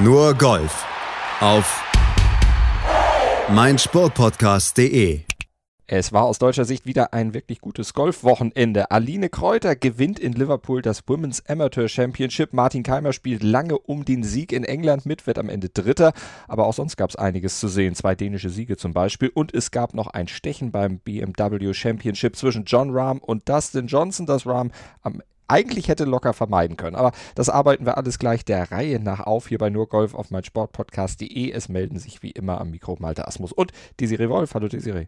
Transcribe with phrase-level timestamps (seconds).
[0.00, 0.86] Nur Golf
[1.40, 1.82] auf
[3.52, 5.22] meinsportpodcast.de.
[5.88, 8.92] Es war aus deutscher Sicht wieder ein wirklich gutes Golfwochenende.
[8.92, 12.52] Aline Kräuter gewinnt in Liverpool das Women's Amateur Championship.
[12.52, 16.12] Martin Keimer spielt lange um den Sieg in England mit, wird am Ende Dritter.
[16.46, 17.96] Aber auch sonst gab es einiges zu sehen.
[17.96, 19.32] Zwei dänische Siege zum Beispiel.
[19.34, 24.26] Und es gab noch ein Stechen beim BMW Championship zwischen John Rahm und Dustin Johnson,
[24.26, 24.70] das Rahm
[25.02, 26.96] am eigentlich hätte locker vermeiden können.
[26.96, 31.50] Aber das arbeiten wir alles gleich der Reihe nach auf hier bei nurgolf auf meinsportpodcast.de.
[31.50, 34.54] Es melden sich wie immer am Mikro Malte Asmus und Desiree Wolf.
[34.54, 35.06] Hallo Desiree.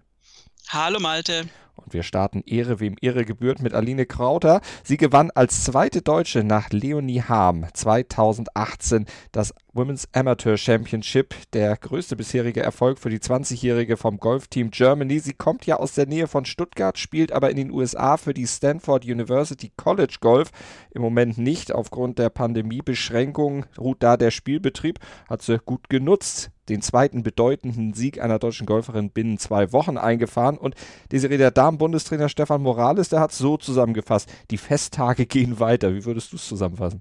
[0.69, 1.49] Hallo Malte.
[1.85, 4.61] Und wir starten Ehre, wem Ehre gebührt, mit Aline Krauter.
[4.83, 12.17] Sie gewann als zweite Deutsche nach Leonie Harm 2018 das Women's Amateur Championship, der größte
[12.17, 15.21] bisherige Erfolg für die 20-Jährige vom Golfteam Germany.
[15.21, 18.49] Sie kommt ja aus der Nähe von Stuttgart, spielt aber in den USA für die
[18.49, 20.51] Stanford University College Golf.
[20.91, 26.83] Im Moment nicht, aufgrund der Pandemiebeschränkungen ruht da der Spielbetrieb, hat sie gut genutzt den
[26.83, 30.57] zweiten bedeutenden Sieg einer deutschen Golferin binnen zwei Wochen eingefahren.
[30.57, 30.77] Und
[31.11, 35.95] Desiree, der Damen-Bundestrainer Stefan Morales, der hat es so zusammengefasst, die Festtage gehen weiter.
[35.95, 37.01] Wie würdest du es zusammenfassen?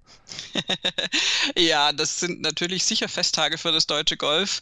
[1.57, 4.61] ja, das sind natürlich sicher Festtage für das deutsche Golf.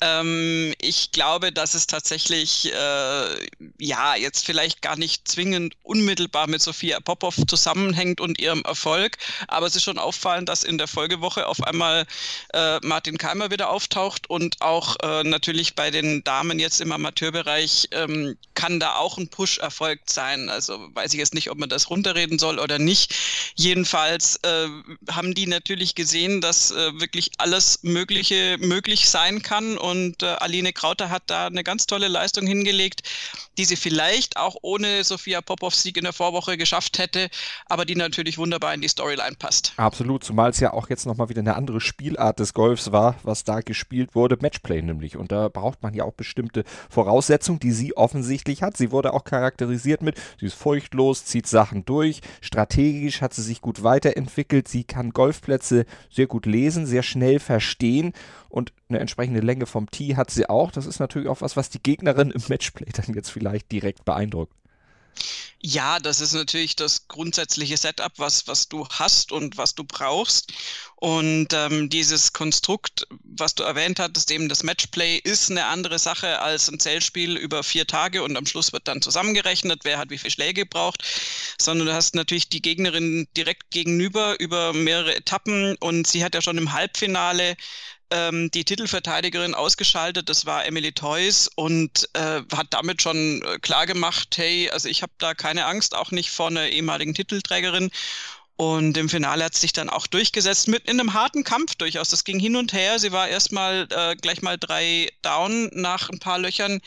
[0.00, 3.46] Ähm, ich glaube, dass es tatsächlich, äh,
[3.80, 9.16] ja, jetzt vielleicht gar nicht zwingend unmittelbar mit Sophia Popov zusammenhängt und ihrem Erfolg,
[9.48, 12.06] aber es ist schon auffallend, dass in der Folgewoche auf einmal
[12.52, 17.88] äh, Martin Keimer wieder auftaucht und auch äh, natürlich bei den Damen jetzt im Amateurbereich
[17.90, 20.50] ähm, kann da auch ein Push erfolgt sein.
[20.50, 23.14] Also weiß ich jetzt nicht, ob man das runterreden soll oder nicht.
[23.54, 24.68] Jedenfalls äh,
[25.10, 29.78] haben die natürlich gesehen, dass äh, wirklich alles Mögliche möglich sein kann.
[29.78, 33.02] Und äh, Aline Krauter hat da eine ganz tolle Leistung hingelegt,
[33.56, 37.30] die sie vielleicht auch ohne Sophia Popovs Sieg in der Vorwoche geschafft hätte,
[37.66, 39.72] aber die natürlich wunderbar in die Storyline passt.
[39.76, 43.44] Absolut, zumal es ja auch jetzt nochmal wieder eine andere Spielart des Golfs war, was
[43.44, 45.16] da gespielt wurde, Matchplay nämlich.
[45.16, 48.76] Und da braucht man ja auch bestimmte Voraussetzungen, die sie offensichtlich hat.
[48.76, 53.60] Sie wurde auch charakterisiert mit, sie ist furchtlos, zieht Sachen durch, strategisch hat sie sich
[53.60, 58.12] gut weiterentwickelt, sie kann Golfplätze sehr gut lesen, sehr schnell verstehen
[58.48, 60.70] und eine entsprechende Länge vom Tee hat sie auch.
[60.70, 64.52] Das ist natürlich auch was, was die Gegnerin im Matchplay dann jetzt vielleicht direkt beeindruckt.
[65.60, 70.52] Ja, das ist natürlich das grundsätzliche Setup, was, was du hast und was du brauchst.
[70.94, 76.40] Und ähm, dieses Konstrukt, was du erwähnt hattest, eben das Matchplay, ist eine andere Sache
[76.40, 80.18] als ein Zählspiel über vier Tage und am Schluss wird dann zusammengerechnet, wer hat wie
[80.18, 81.02] viele Schläge gebraucht,
[81.60, 86.42] sondern du hast natürlich die Gegnerin direkt gegenüber über mehrere Etappen und sie hat ja
[86.42, 87.56] schon im Halbfinale
[88.10, 93.86] ähm, die Titelverteidigerin ausgeschaltet, das war Emily Toys und äh, hat damit schon äh, klar
[93.86, 97.90] gemacht, hey, also ich habe da keine Angst, auch nicht vor einer ehemaligen Titelträgerin.
[98.56, 102.08] Und im Finale hat sie sich dann auch durchgesetzt mit in einem harten Kampf durchaus.
[102.08, 102.98] Das ging hin und her.
[102.98, 106.80] Sie war erstmal äh, gleich mal drei down nach ein paar Löchern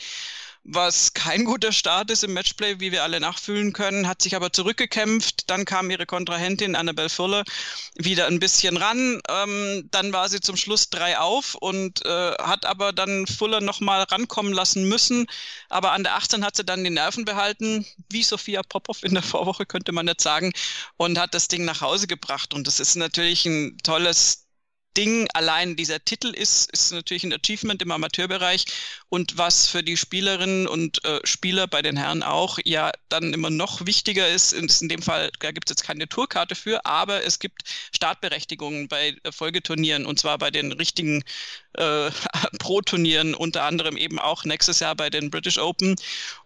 [0.64, 4.52] was kein guter Start ist im Matchplay, wie wir alle nachfühlen können, hat sich aber
[4.52, 5.50] zurückgekämpft.
[5.50, 7.44] Dann kam ihre Kontrahentin Annabelle Fuller
[7.96, 9.20] wieder ein bisschen ran.
[9.28, 14.04] Ähm, dann war sie zum Schluss drei auf und äh, hat aber dann Fuller nochmal
[14.04, 15.26] rankommen lassen müssen.
[15.68, 19.22] Aber an der 18 hat sie dann die Nerven behalten, wie Sophia Popov in der
[19.24, 20.52] Vorwoche, könnte man jetzt sagen,
[20.96, 22.54] und hat das Ding nach Hause gebracht.
[22.54, 24.46] Und das ist natürlich ein tolles
[24.96, 28.66] Ding allein dieser Titel ist, ist natürlich ein Achievement im Amateurbereich
[29.12, 33.50] und was für die Spielerinnen und äh, Spieler bei den Herren auch ja dann immer
[33.50, 37.22] noch wichtiger ist, ist in dem Fall, da gibt es jetzt keine Tourkarte für, aber
[37.22, 37.64] es gibt
[37.94, 41.24] Startberechtigungen bei äh, Folgeturnieren und zwar bei den richtigen
[41.74, 42.10] äh,
[42.58, 45.96] Pro-Turnieren, unter anderem eben auch nächstes Jahr bei den British Open.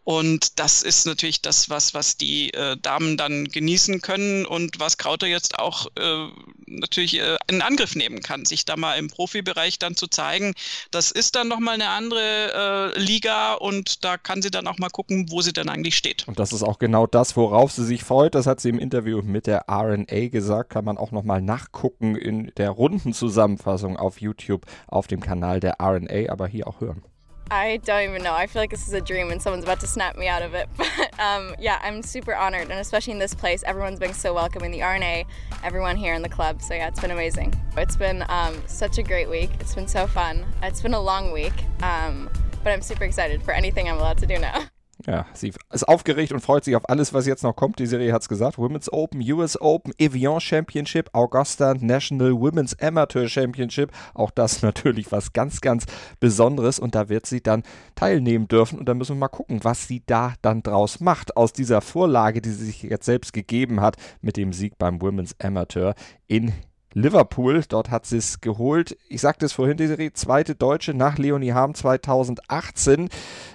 [0.04, 4.98] Und das ist natürlich das, was, was die äh, Damen dann genießen können und was
[4.98, 6.28] Krauter jetzt auch äh,
[6.66, 10.54] natürlich äh, in Angriff nehmen kann, sich da mal im Profibereich dann zu zeigen.
[10.92, 14.88] Das ist dann nochmal eine andere äh, Liga und da kann sie dann auch mal
[14.88, 16.26] gucken, wo sie denn eigentlich steht.
[16.26, 18.34] Und das ist auch genau das, worauf sie sich freut.
[18.34, 20.70] Das hat sie im Interview mit der RNA gesagt.
[20.70, 26.30] Kann man auch nochmal nachgucken in der Rundenzusammenfassung auf YouTube auf dem Kanal der RNA,
[26.30, 27.02] aber hier auch hören.
[27.50, 28.32] I don't even know.
[28.32, 30.54] I feel like this is a dream and someone's about to snap me out of
[30.54, 30.68] it.
[30.76, 34.72] But um, yeah, I'm super honored, and especially in this place, everyone's been so welcoming.
[34.72, 35.26] The RNA,
[35.62, 36.60] everyone here in the club.
[36.60, 37.54] So yeah, it's been amazing.
[37.76, 39.50] It's been um, such a great week.
[39.60, 40.44] It's been so fun.
[40.62, 42.28] It's been a long week, um,
[42.66, 44.64] but I'm super excited for anything I'm allowed to do now.
[45.06, 47.78] Ja, sie ist aufgeregt und freut sich auf alles, was jetzt noch kommt.
[47.78, 48.56] Die Serie hat es gesagt.
[48.56, 53.92] Women's Open, US Open, Evian Championship, Augusta National Women's Amateur Championship.
[54.14, 55.84] Auch das natürlich was ganz, ganz
[56.18, 56.78] Besonderes.
[56.78, 57.62] Und da wird sie dann
[57.94, 58.78] teilnehmen dürfen.
[58.78, 61.36] Und da müssen wir mal gucken, was sie da dann draus macht.
[61.36, 65.36] Aus dieser Vorlage, die sie sich jetzt selbst gegeben hat mit dem Sieg beim Women's
[65.38, 65.94] Amateur
[66.26, 66.54] in
[66.96, 67.62] Liverpool.
[67.68, 68.96] Dort hat sie es geholt.
[69.08, 73.10] Ich sagte es vorhin, Desiree, zweite Deutsche nach Leonie Harm 2018.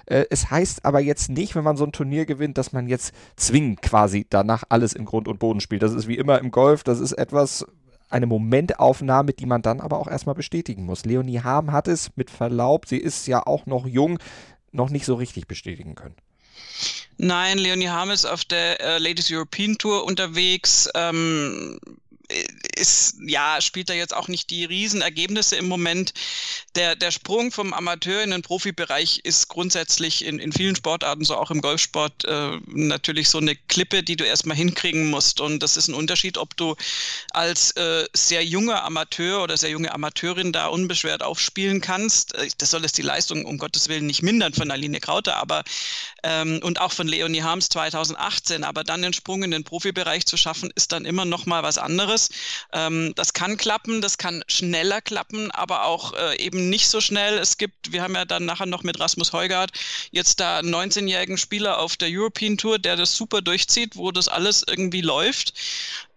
[0.06, 3.12] Äh, es heißt aber jetzt nicht, wenn man so ein Turnier gewinnt, dass man jetzt
[3.36, 5.82] zwingend quasi danach alles in Grund und Boden spielt.
[5.82, 6.84] Das ist wie immer im Golf.
[6.84, 7.66] Das ist etwas,
[8.08, 11.04] eine Momentaufnahme, die man dann aber auch erstmal bestätigen muss.
[11.04, 14.18] Leonie Harm hat es mit Verlaub, sie ist ja auch noch jung,
[14.70, 16.14] noch nicht so richtig bestätigen können.
[17.18, 20.88] Nein, Leonie Harm ist auf der äh, Ladies European Tour unterwegs.
[20.94, 21.78] Ähm,
[22.76, 26.12] ist, ja, spielt da jetzt auch nicht die Riesenergebnisse im Moment.
[26.74, 31.36] Der, der Sprung vom Amateur in den Profibereich ist grundsätzlich in, in vielen Sportarten, so
[31.36, 35.40] auch im Golfsport, äh, natürlich so eine Klippe, die du erstmal hinkriegen musst.
[35.40, 36.76] Und das ist ein Unterschied, ob du
[37.32, 42.34] als äh, sehr junger Amateur oder sehr junge Amateurin da unbeschwert aufspielen kannst.
[42.34, 45.64] Äh, das soll es die Leistung um Gottes Willen nicht mindern von Aline Krauter, aber
[46.22, 48.64] ähm, und auch von Leonie Harms 2018.
[48.64, 51.78] Aber dann den Sprung in den Profibereich zu schaffen, ist dann immer noch mal was
[51.78, 52.30] anderes.
[52.72, 57.38] Ähm, das kann klappen, das kann schneller klappen, aber auch äh, eben nicht so schnell.
[57.38, 59.72] Es gibt, wir haben ja dann nachher noch mit Rasmus Heugart
[60.10, 64.28] jetzt da einen 19-jährigen Spieler auf der European Tour, der das super durchzieht, wo das
[64.28, 65.54] alles irgendwie läuft.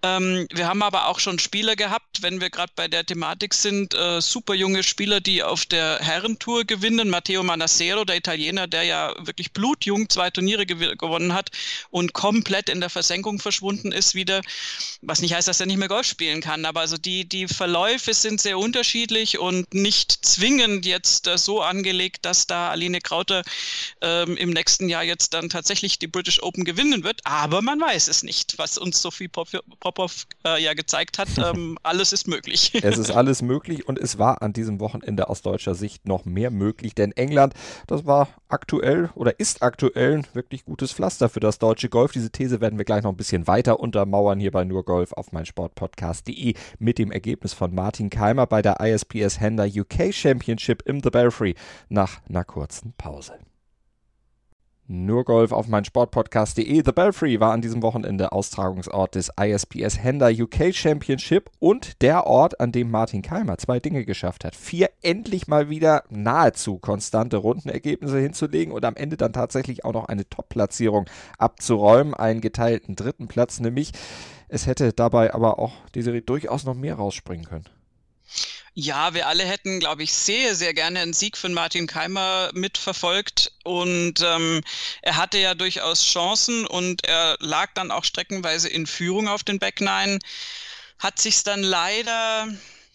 [0.05, 3.95] Ähm, wir haben aber auch schon Spieler gehabt, wenn wir gerade bei der Thematik sind,
[3.95, 7.09] äh, super junge Spieler, die auf der Herrentour gewinnen.
[7.09, 11.49] Matteo Manassero, der Italiener, der ja wirklich blutjung zwei Turniere gew gewonnen hat
[11.89, 14.41] und komplett in der Versenkung verschwunden ist wieder.
[15.01, 18.13] Was nicht heißt, dass er nicht mehr Golf spielen kann, aber also die, die Verläufe
[18.13, 23.41] sind sehr unterschiedlich und nicht zwingend jetzt äh, so angelegt, dass da Aline Krauter
[24.01, 27.21] ähm, im nächsten Jahr jetzt dann tatsächlich die British Open gewinnen wird.
[27.23, 29.49] Aber man weiß es nicht, was uns Sophie Pop
[29.95, 32.71] Popov äh, ja gezeigt hat, ähm, alles ist möglich.
[32.83, 36.51] es ist alles möglich und es war an diesem Wochenende aus deutscher Sicht noch mehr
[36.51, 37.53] möglich, denn England,
[37.87, 42.11] das war aktuell oder ist aktuell ein wirklich gutes Pflaster für das deutsche Golf.
[42.11, 45.31] Diese These werden wir gleich noch ein bisschen weiter untermauern hier bei nur Golf auf
[45.31, 51.09] meinsportpodcast.de mit dem Ergebnis von Martin Keimer bei der ISPS Händler UK Championship im The
[51.09, 51.55] Belfry
[51.89, 53.33] nach einer kurzen Pause.
[54.87, 56.83] Nur Golf auf mein Sportpodcast.de.
[56.85, 62.59] The Belfry war an diesem Wochenende Austragungsort des ISPS Händler UK Championship und der Ort,
[62.59, 64.55] an dem Martin Keimer zwei Dinge geschafft hat.
[64.55, 70.05] Vier endlich mal wieder nahezu konstante Rundenergebnisse hinzulegen und am Ende dann tatsächlich auch noch
[70.05, 71.05] eine Top-Platzierung
[71.39, 72.13] abzuräumen.
[72.13, 73.91] Einen geteilten dritten Platz nämlich.
[74.49, 77.65] Es hätte dabei aber auch die Serie durchaus noch mehr rausspringen können.
[78.77, 83.53] Ja, wir alle hätten, glaube ich, sehr, sehr gerne einen Sieg von Martin Keimer mitverfolgt.
[83.63, 84.61] Und ähm,
[85.01, 89.59] er hatte ja durchaus Chancen und er lag dann auch streckenweise in Führung auf den
[89.59, 90.19] Back Nine.
[90.99, 92.49] Hat sich dann leider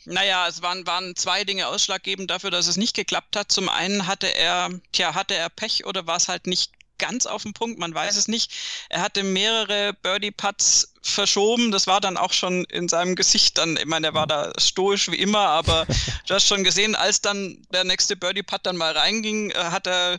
[0.06, 3.52] naja, es waren, waren zwei Dinge ausschlaggebend dafür, dass es nicht geklappt hat.
[3.52, 7.42] Zum einen hatte er, tja, hatte er Pech oder war es halt nicht ganz auf
[7.42, 8.52] den Punkt, man weiß es nicht.
[8.88, 11.72] Er hatte mehrere Birdie-Putts verschoben.
[11.72, 15.10] Das war dann auch schon in seinem Gesicht dann, ich meine, er war da stoisch
[15.10, 15.86] wie immer, aber
[16.26, 20.18] du hast schon gesehen, als dann der nächste Birdie-Putt dann mal reinging, äh, hat er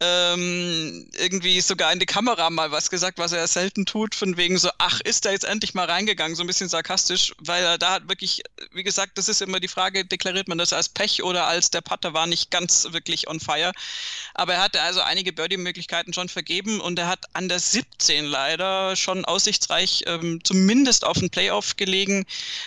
[0.00, 4.56] ähm, irgendwie sogar in die Kamera mal was gesagt, was er selten tut, von wegen
[4.56, 7.92] so, ach, ist er jetzt endlich mal reingegangen, so ein bisschen sarkastisch, weil er da
[7.92, 8.42] hat wirklich,
[8.72, 11.82] wie gesagt, das ist immer die Frage, deklariert man das als Pech oder als der
[11.82, 13.72] Putter war nicht ganz wirklich on fire.
[14.34, 18.96] Aber er hatte also einige Birdie-Möglichkeiten schon vergeben und er hat an der 17 leider
[18.96, 22.24] schon aussichtsreich ähm, zumindest auf den Playoff gelegen,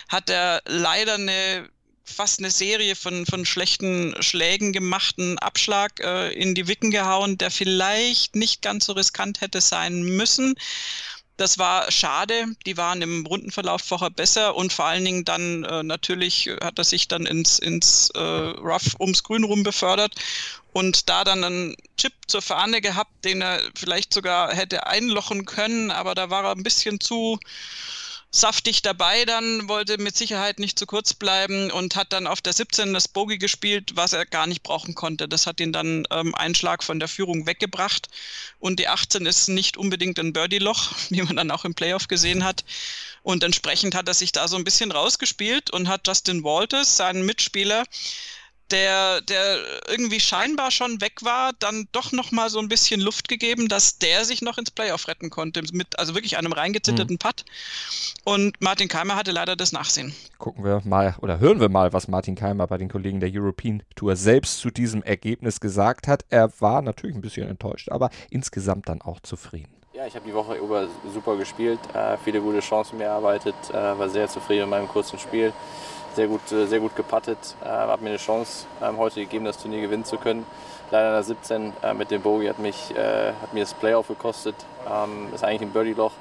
[0.08, 1.68] hat er leider eine
[2.04, 7.50] fast eine Serie von, von schlechten Schlägen gemachten Abschlag äh, in die Wicken gehauen, der
[7.50, 10.54] vielleicht nicht ganz so riskant hätte sein müssen.
[11.36, 12.46] Das war schade.
[12.64, 16.84] Die waren im Rundenverlauf vorher besser und vor allen Dingen dann äh, natürlich hat er
[16.84, 20.14] sich dann ins, ins äh, Rough ums Grün rum befördert
[20.72, 25.90] und da dann einen Chip zur Fahne gehabt, den er vielleicht sogar hätte einlochen können,
[25.90, 27.40] aber da war er ein bisschen zu
[28.34, 32.52] saftig dabei dann, wollte mit Sicherheit nicht zu kurz bleiben und hat dann auf der
[32.52, 35.28] 17 das Bogey gespielt, was er gar nicht brauchen konnte.
[35.28, 38.08] Das hat ihn dann ähm, einen Schlag von der Führung weggebracht.
[38.58, 42.42] Und die 18 ist nicht unbedingt ein Birdie-Loch, wie man dann auch im Playoff gesehen
[42.42, 42.64] hat.
[43.22, 47.24] Und entsprechend hat er sich da so ein bisschen rausgespielt und hat Justin Walters, seinen
[47.24, 47.84] Mitspieler,
[48.70, 53.28] der, der irgendwie scheinbar schon weg war, dann doch noch mal so ein bisschen Luft
[53.28, 57.18] gegeben, dass der sich noch ins Playoff retten konnte, mit also wirklich einem reingezitterten mhm.
[57.18, 57.44] Putt.
[58.24, 60.14] Und Martin Keimer hatte leider das Nachsehen.
[60.38, 63.82] Gucken wir mal oder hören wir mal, was Martin Keimer bei den Kollegen der European
[63.96, 66.24] Tour selbst zu diesem Ergebnis gesagt hat.
[66.30, 69.74] Er war natürlich ein bisschen enttäuscht, aber insgesamt dann auch zufrieden.
[69.92, 73.74] Ja, ich habe die Woche über super gespielt, äh, viele gute Chancen mir erarbeitet, äh,
[73.74, 75.52] war sehr zufrieden mit meinem kurzen Spiel
[76.14, 79.58] sehr gut, äh, sehr gut gepattet, äh, hat mir eine Chance ähm, heute gegeben, das
[79.58, 80.46] Turnier gewinnen zu können.
[80.90, 84.54] Leider in der 17 äh, mit dem Bogey hat, mich, hat mir das Playoff gekostet.
[84.86, 86.12] Ähm, ist eigentlich ein Birdie-Loch.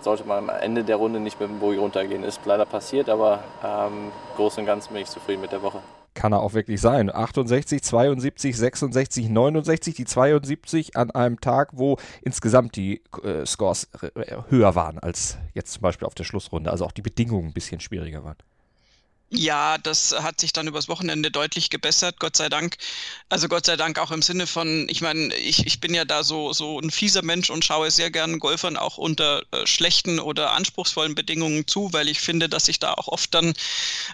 [0.00, 2.22] sollte man am Ende der Runde nicht mit dem Bogie runtergehen.
[2.22, 5.80] Ist leider passiert, aber ähm, groß und ganz bin ich zufrieden mit der Woche
[6.16, 7.14] kann er auch wirklich sein.
[7.14, 14.38] 68, 72, 66, 69, die 72 an einem Tag, wo insgesamt die äh, Scores äh,
[14.48, 16.70] höher waren als jetzt zum Beispiel auf der Schlussrunde.
[16.70, 18.36] Also auch die Bedingungen ein bisschen schwieriger waren.
[19.30, 22.76] Ja, das hat sich dann übers Wochenende deutlich gebessert, Gott sei Dank.
[23.28, 26.22] Also Gott sei Dank auch im Sinne von, ich meine, ich, ich bin ja da
[26.22, 30.52] so, so ein fieser Mensch und schaue sehr gern Golfern auch unter äh, schlechten oder
[30.52, 33.54] anspruchsvollen Bedingungen zu, weil ich finde, dass sich da auch oft dann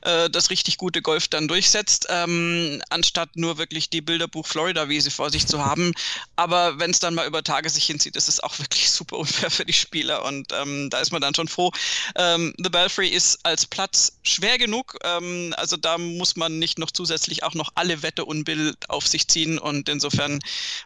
[0.00, 5.28] äh, das richtig gute Golf dann durchsetzt, ähm, anstatt nur wirklich die Bilderbuch Florida-Wiese vor
[5.30, 5.92] sich zu haben.
[6.36, 9.50] Aber wenn es dann mal über Tage sich hinzieht, ist es auch wirklich super unfair
[9.50, 11.70] für die Spieler und ähm, da ist man dann schon froh.
[12.16, 16.90] Ähm, The Belfry ist als Platz schwer genug ähm, also da muss man nicht noch
[16.90, 19.58] zusätzlich auch noch alle Wette Bild auf sich ziehen.
[19.58, 20.40] Und insofern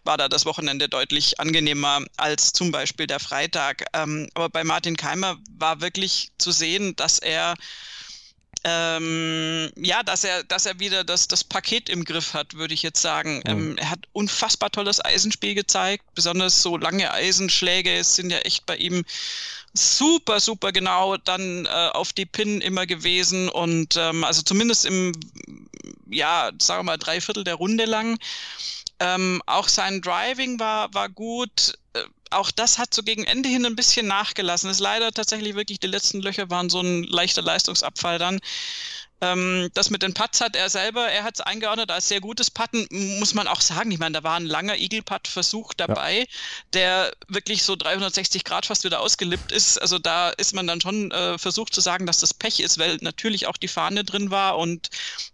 [0.04, 3.86] war da das Wochenende deutlich angenehmer als zum Beispiel der Freitag.
[3.92, 7.54] Ähm, aber bei Martin Keimer war wirklich zu sehen, dass er
[8.68, 12.82] ähm, ja, dass er, dass er wieder das, das Paket im Griff hat, würde ich
[12.82, 13.36] jetzt sagen.
[13.46, 13.50] Mhm.
[13.50, 18.76] Ähm, er hat unfassbar tolles Eisenspiel gezeigt, besonders so lange Eisenschläge sind ja echt bei
[18.76, 19.04] ihm
[19.72, 25.12] super, super genau dann äh, auf die Pin immer gewesen und ähm, also zumindest im,
[26.10, 28.18] ja, sagen wir mal, drei Viertel der Runde lang.
[28.98, 31.78] Ähm, auch sein Driving war, war gut.
[32.30, 34.70] Auch das hat so gegen Ende hin ein bisschen nachgelassen.
[34.70, 38.40] Es ist leider tatsächlich wirklich, die letzten Löcher waren so ein leichter Leistungsabfall dann.
[39.22, 42.50] Ähm, das mit den Putts hat er selber, er hat es eingeordnet als sehr gutes
[42.50, 42.86] Putten,
[43.18, 43.90] muss man auch sagen.
[43.90, 46.24] Ich meine, da war ein langer Eagle-Putt-Versuch dabei, ja.
[46.74, 49.78] der wirklich so 360 Grad fast wieder ausgelippt ist.
[49.78, 52.98] Also da ist man dann schon äh, versucht zu sagen, dass das Pech ist, weil
[53.00, 54.90] natürlich auch die Fahne drin war und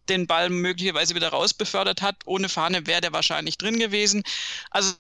[0.09, 2.17] den Ball möglicherweise wieder rausbefördert hat.
[2.25, 4.23] Ohne Fahne wäre der wahrscheinlich drin gewesen.
[4.71, 4.93] Also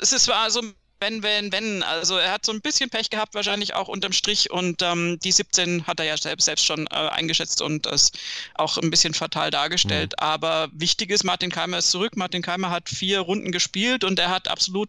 [0.00, 0.62] es ist zwar so
[1.02, 1.82] wenn, wenn, wenn.
[1.82, 4.50] Also er hat so ein bisschen Pech gehabt, wahrscheinlich auch unterm Strich.
[4.50, 8.12] Und ähm, die 17 hat er ja selbst, selbst schon äh, eingeschätzt und das
[8.54, 10.14] auch ein bisschen fatal dargestellt.
[10.18, 10.24] Mhm.
[10.24, 12.16] Aber wichtig ist, Martin Keimer ist zurück.
[12.16, 14.88] Martin Keimer hat vier Runden gespielt und er hat absolut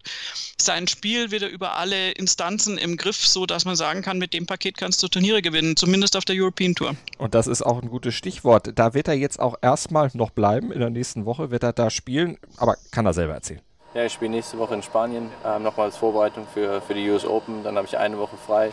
[0.61, 4.45] sein Spiel wieder über alle Instanzen im Griff, so dass man sagen kann, mit dem
[4.45, 6.95] Paket kannst du Turniere gewinnen, zumindest auf der European Tour.
[7.17, 8.69] Und das ist auch ein gutes Stichwort.
[8.75, 10.71] Da wird er jetzt auch erstmal noch bleiben.
[10.71, 13.61] In der nächsten Woche wird er da spielen, aber kann er selber erzählen.
[13.93, 17.25] Ja, ich spiele nächste Woche in Spanien, ähm, nochmal als Vorbereitung für, für die US
[17.25, 17.63] Open.
[17.63, 18.71] Dann habe ich eine Woche frei,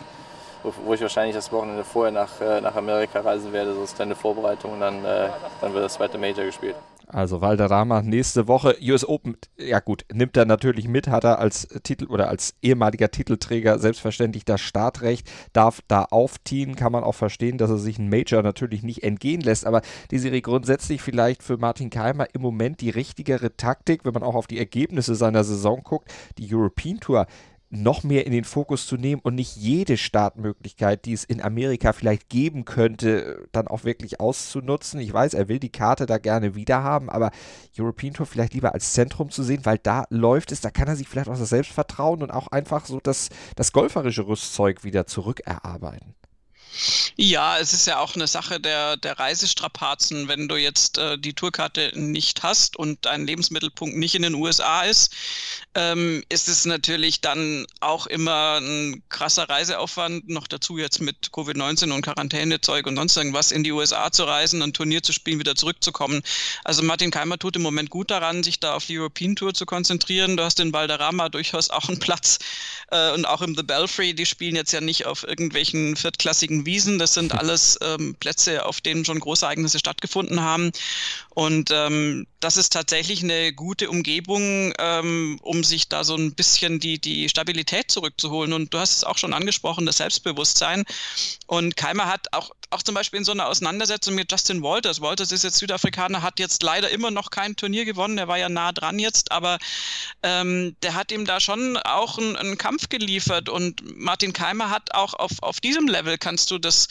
[0.63, 3.75] wo, wo, ich wahrscheinlich das Wochenende vorher nach, äh, nach Amerika reisen werde.
[3.75, 5.29] So ist eine Vorbereitung und dann, äh,
[5.61, 6.75] dann wird das zweite Major gespielt.
[7.13, 11.67] Also Valderrama nächste Woche US Open, ja gut, nimmt er natürlich mit, hat er als
[11.83, 17.57] Titel oder als ehemaliger Titelträger selbstverständlich das Startrecht, darf da aufziehen, kann man auch verstehen,
[17.57, 21.57] dass er sich ein Major natürlich nicht entgehen lässt, aber die Serie grundsätzlich vielleicht für
[21.57, 25.81] Martin Keimer im Moment die richtigere Taktik, wenn man auch auf die Ergebnisse seiner Saison
[25.83, 27.27] guckt, die European Tour
[27.71, 31.93] noch mehr in den Fokus zu nehmen und nicht jede Startmöglichkeit, die es in Amerika
[31.93, 34.99] vielleicht geben könnte, dann auch wirklich auszunutzen.
[34.99, 37.31] Ich weiß, er will die Karte da gerne wieder haben, aber
[37.79, 40.97] European Tour vielleicht lieber als Zentrum zu sehen, weil da läuft es, da kann er
[40.97, 46.13] sich vielleicht auch das Selbstvertrauen und auch einfach so das, das golferische Rüstzeug wieder zurückerarbeiten.
[47.15, 50.27] Ja, es ist ja auch eine Sache der, der Reisestrapazen.
[50.27, 54.83] Wenn du jetzt äh, die Tourkarte nicht hast und dein Lebensmittelpunkt nicht in den USA
[54.83, 55.13] ist,
[55.75, 60.29] ähm, ist es natürlich dann auch immer ein krasser Reiseaufwand.
[60.29, 64.61] Noch dazu jetzt mit Covid-19 und Quarantänezeug und sonst irgendwas in die USA zu reisen,
[64.61, 66.21] ein Turnier zu spielen, wieder zurückzukommen.
[66.63, 69.65] Also Martin Keimer tut im Moment gut daran, sich da auf die European Tour zu
[69.65, 70.37] konzentrieren.
[70.37, 72.39] Du hast in Valderrama durchaus auch einen Platz
[72.91, 74.13] äh, und auch im The Belfry.
[74.13, 76.99] Die spielen jetzt ja nicht auf irgendwelchen viertklassigen Wiesen.
[76.99, 80.71] Das sind alles ähm, Plätze, auf denen schon große Ereignisse stattgefunden haben.
[81.29, 86.79] Und ähm, das ist tatsächlich eine gute Umgebung, ähm, um sich da so ein bisschen
[86.79, 88.53] die, die Stabilität zurückzuholen.
[88.53, 90.83] Und du hast es auch schon angesprochen, das Selbstbewusstsein.
[91.47, 95.01] Und Keimer hat auch, auch zum Beispiel in so einer Auseinandersetzung mit Justin Walters.
[95.01, 98.17] Walters ist jetzt Südafrikaner, hat jetzt leider immer noch kein Turnier gewonnen.
[98.17, 99.59] Der war ja nah dran jetzt, aber
[100.23, 103.49] ähm, der hat ihm da schon auch einen, einen Kampf geliefert.
[103.49, 106.87] Und Martin Keimer hat auch auf, auf diesem Level kannst du das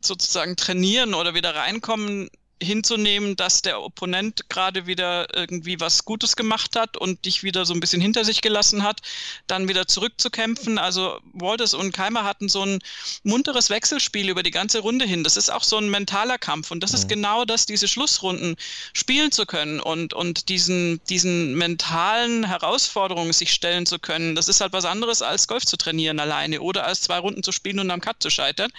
[0.00, 2.30] sozusagen trainieren oder wieder reinkommen,
[2.62, 7.72] hinzunehmen, dass der Opponent gerade wieder irgendwie was Gutes gemacht hat und dich wieder so
[7.72, 9.00] ein bisschen hinter sich gelassen hat,
[9.46, 10.78] dann wieder zurückzukämpfen.
[10.78, 12.80] Also Walters und Keimer hatten so ein
[13.22, 15.24] munteres Wechselspiel über die ganze Runde hin.
[15.24, 18.56] Das ist auch so ein mentaler Kampf und das ist genau das, diese Schlussrunden
[18.92, 24.34] spielen zu können und, und diesen, diesen mentalen Herausforderungen sich stellen zu können.
[24.34, 27.52] Das ist halt was anderes als Golf zu trainieren alleine oder als zwei Runden zu
[27.52, 28.70] spielen und am Cut zu scheitern.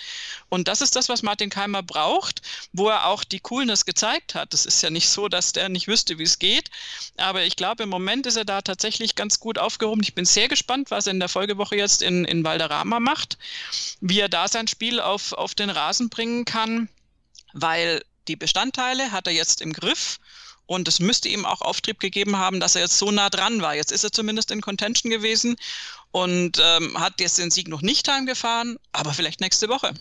[0.50, 2.42] Und das ist das, was Martin Keimer braucht,
[2.74, 4.54] wo er auch die coolen Coolness gezeigt hat.
[4.54, 6.70] Es ist ja nicht so, dass der nicht wüsste, wie es geht.
[7.18, 10.04] Aber ich glaube, im Moment ist er da tatsächlich ganz gut aufgehoben.
[10.04, 13.38] Ich bin sehr gespannt, was er in der Folgewoche jetzt in, in Valderrama macht,
[14.02, 16.90] wie er da sein Spiel auf, auf den Rasen bringen kann,
[17.54, 20.20] weil die Bestandteile hat er jetzt im Griff.
[20.66, 23.76] Und es müsste ihm auch Auftrieb gegeben haben, dass er jetzt so nah dran war.
[23.76, 25.58] Jetzt ist er zumindest in Contention gewesen
[26.12, 29.94] und ähm, hat jetzt den Sieg noch nicht heimgefahren, aber vielleicht nächste Woche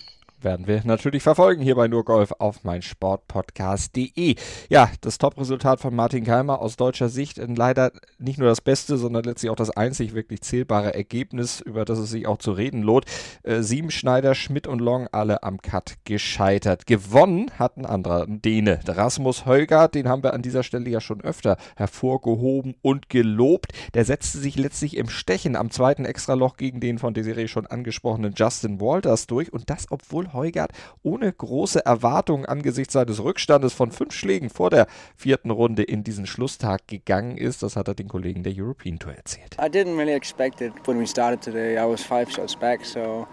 [0.43, 4.37] werden wir natürlich verfolgen hier bei Nurgolf auf meinsportpodcast.de.
[4.69, 9.25] Ja, das Top-Resultat von Martin Keimer aus deutscher Sicht leider nicht nur das beste, sondern
[9.25, 13.05] letztlich auch das einzig wirklich zählbare Ergebnis, über das es sich auch zu reden lohnt.
[13.43, 16.87] Äh, Sieben Schneider, Schmidt und Long alle am Cut gescheitert.
[16.87, 21.21] Gewonnen hat ein anderer Däne, Rasmus Heugart, den haben wir an dieser Stelle ja schon
[21.21, 23.73] öfter hervorgehoben und gelobt.
[23.95, 28.35] Der setzte sich letztlich im Stechen am zweiten Extraloch gegen den von Desiree schon angesprochenen
[28.37, 30.73] Justin Walters durch und das, obwohl Heugart
[31.03, 36.27] ohne große Erwartungen angesichts seines Rückstandes von fünf Schlägen vor der vierten Runde in diesen
[36.27, 37.63] Schlusstag gegangen ist.
[37.63, 39.57] Das hat er den Kollegen der European Tour erzählt.
[39.61, 41.77] I didn't really expect it when we started today.
[41.77, 43.27] I was five shots back, so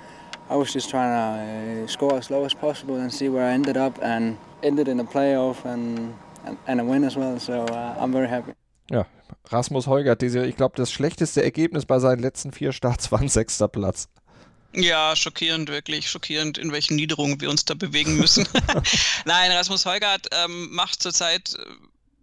[0.50, 3.54] I was just trying to uh, score as slow as possible and see where I
[3.54, 6.14] ended up and ended in a playoff and,
[6.68, 7.38] and, a win as well.
[7.40, 8.54] So uh, I'm very happy.
[8.90, 9.06] Ja,
[9.50, 13.68] Rasmus Heugart, ich glaube, das schlechteste Ergebnis bei seinen letzten vier Starts war ein sechster
[13.68, 14.08] Platz.
[14.74, 18.48] Ja, schockierend, wirklich schockierend, in welchen Niederungen wir uns da bewegen müssen.
[19.26, 21.66] Nein, Rasmus Heugart ähm, macht zurzeit äh,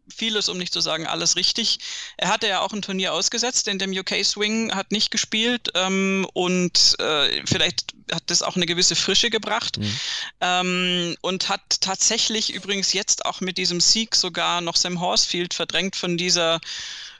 [0.09, 1.79] vieles, um nicht zu sagen alles richtig.
[2.17, 6.27] Er hatte ja auch ein Turnier ausgesetzt, in dem UK Swing hat nicht gespielt ähm,
[6.33, 9.99] und äh, vielleicht hat das auch eine gewisse Frische gebracht mhm.
[10.41, 15.97] ähm, und hat tatsächlich übrigens jetzt auch mit diesem Sieg sogar noch Sam Horsfield verdrängt
[15.97, 16.61] von dieser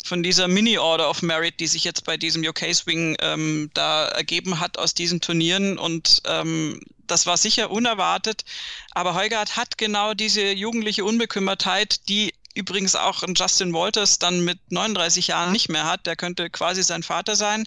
[0.05, 4.61] von dieser Mini-Order of Merit, die sich jetzt bei diesem UK Swing ähm, da ergeben
[4.61, 5.79] hat aus diesen Turnieren.
[5.79, 8.45] Und ähm, das war sicher unerwartet.
[8.91, 14.59] Aber Heugart hat genau diese jugendliche Unbekümmertheit, die übrigens auch ein Justin Walters dann mit
[14.71, 16.07] 39 Jahren nicht mehr hat.
[16.07, 17.65] Der könnte quasi sein Vater sein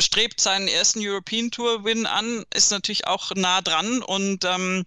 [0.00, 4.84] strebt seinen ersten European Tour Win an, ist natürlich auch nah dran und ähm,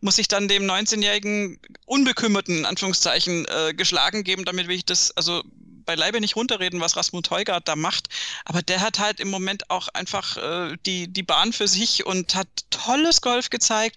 [0.00, 4.44] muss sich dann dem 19-jährigen unbekümmerten Anführungszeichen äh, geschlagen geben.
[4.44, 5.42] Damit will ich das also
[5.84, 8.08] beileibe nicht runterreden, was Rasmus Heugart da macht,
[8.44, 12.34] aber der hat halt im Moment auch einfach äh, die, die Bahn für sich und
[12.34, 13.96] hat tolles Golf gezeigt.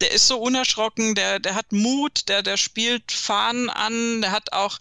[0.00, 4.52] Der ist so unerschrocken, der, der hat Mut, der, der spielt Fahnen an, der hat
[4.52, 4.78] auch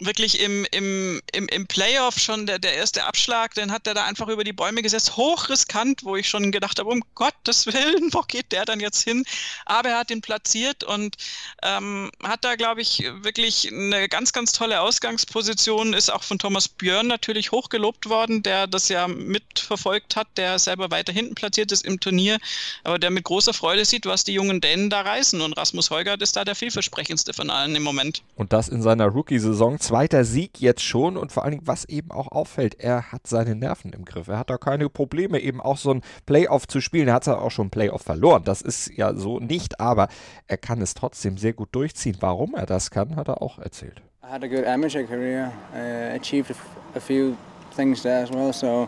[0.00, 4.04] wirklich im, im, im, im Playoff schon der, der erste Abschlag, den hat er da
[4.04, 8.22] einfach über die Bäume gesetzt, hochriskant, wo ich schon gedacht habe, um Gottes Willen, wo
[8.22, 9.24] geht der dann jetzt hin?
[9.66, 11.16] Aber er hat ihn platziert und
[11.62, 16.68] ähm, hat da, glaube ich, wirklich eine ganz, ganz tolle Ausgangsposition, ist auch von Thomas
[16.68, 21.84] Björn natürlich hochgelobt worden, der das ja mitverfolgt hat, der selber weiter hinten platziert ist
[21.84, 22.38] im Turnier,
[22.84, 26.22] aber der mit großer Freude sieht, was die jungen Dänen da reißen und Rasmus Heugert
[26.22, 28.22] ist da der vielversprechendste von allen im Moment.
[28.36, 32.10] Und das in seiner Rookie-Saison zweiter Sieg jetzt schon und vor allen Dingen, was eben
[32.10, 34.28] auch auffällt, er hat seine Nerven im Griff.
[34.28, 37.08] Er hat da keine Probleme, eben auch so ein Playoff zu spielen.
[37.08, 38.44] Er hat ja auch schon ein Playoff verloren.
[38.44, 40.08] Das ist ja so nicht, aber
[40.46, 42.18] er kann es trotzdem sehr gut durchziehen.
[42.20, 44.02] Warum er das kann, hat er auch erzählt.
[44.22, 46.54] I had a good amateur career, uh, achieved
[46.94, 47.34] a few
[47.74, 48.86] things there as well, so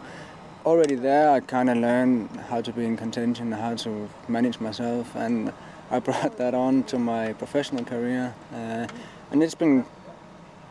[0.66, 5.16] already there I kind of learned how to be in contention, how to manage myself,
[5.16, 5.50] and
[5.90, 8.86] I brought that on to my professional career, uh,
[9.32, 9.86] and it's been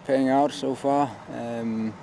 [0.05, 1.93] paying out so far, um,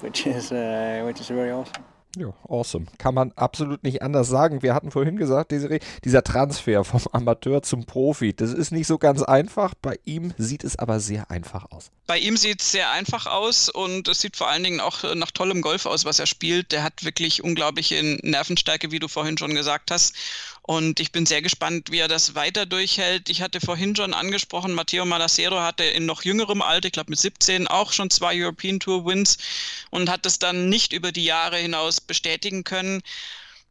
[0.00, 1.87] which is uh, which is very awesome.
[2.18, 2.86] Ja, awesome.
[2.98, 4.60] Kann man absolut nicht anders sagen.
[4.60, 8.98] Wir hatten vorhin gesagt, Desiree, dieser Transfer vom Amateur zum Profi, das ist nicht so
[8.98, 9.74] ganz einfach.
[9.80, 11.92] Bei ihm sieht es aber sehr einfach aus.
[12.08, 15.30] Bei ihm sieht es sehr einfach aus und es sieht vor allen Dingen auch nach
[15.30, 16.72] tollem Golf aus, was er spielt.
[16.72, 20.16] Der hat wirklich unglaubliche Nervenstärke, wie du vorhin schon gesagt hast.
[20.68, 23.30] Und ich bin sehr gespannt, wie er das weiter durchhält.
[23.30, 27.18] Ich hatte vorhin schon angesprochen, Matteo Malacero hatte in noch jüngerem Alter, ich glaube mit
[27.18, 29.38] 17, auch schon zwei European Tour Wins
[29.88, 33.02] und hat es dann nicht über die Jahre hinaus bestätigen können.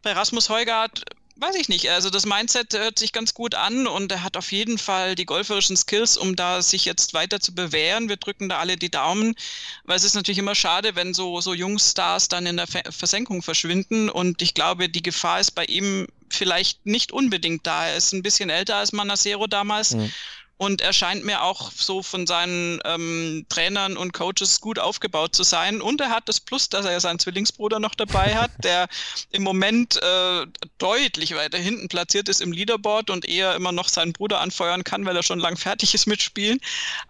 [0.01, 1.03] Bei Rasmus Heugart
[1.39, 1.89] weiß ich nicht.
[1.89, 5.25] Also das Mindset hört sich ganz gut an und er hat auf jeden Fall die
[5.25, 8.09] golferischen Skills, um da sich jetzt weiter zu bewähren.
[8.09, 9.35] Wir drücken da alle die Daumen,
[9.83, 14.09] weil es ist natürlich immer schade, wenn so, so Jungstars dann in der Versenkung verschwinden
[14.09, 17.87] und ich glaube, die Gefahr ist bei ihm vielleicht nicht unbedingt da.
[17.87, 19.91] Er ist ein bisschen älter als Manacero damals.
[19.91, 20.11] Mhm
[20.57, 25.43] und er scheint mir auch so von seinen ähm, Trainern und Coaches gut aufgebaut zu
[25.43, 25.81] sein.
[25.81, 28.87] Und er hat das Plus, dass er ja seinen Zwillingsbruder noch dabei hat, der
[29.31, 30.47] im Moment äh,
[30.79, 35.05] deutlich weiter hinten platziert ist im Leaderboard und eher immer noch seinen Bruder anfeuern kann,
[35.05, 36.59] weil er schon lang fertig ist mit Spielen.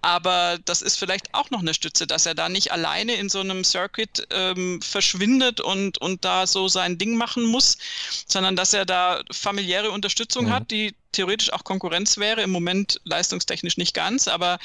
[0.01, 3.39] Aber das ist vielleicht auch noch eine Stütze, dass er da nicht alleine in so
[3.39, 7.77] einem Circuit ähm, verschwindet und, und da so sein Ding machen muss,
[8.27, 10.51] sondern dass er da familiäre Unterstützung mhm.
[10.51, 14.59] hat, die theoretisch auch Konkurrenz wäre, im Moment leistungstechnisch nicht ganz, aber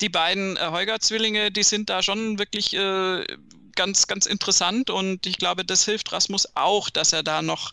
[0.00, 3.26] die beiden äh, Heuger-Zwillinge, die sind da schon wirklich äh,
[3.74, 7.72] ganz, ganz interessant und ich glaube, das hilft Rasmus auch, dass er da noch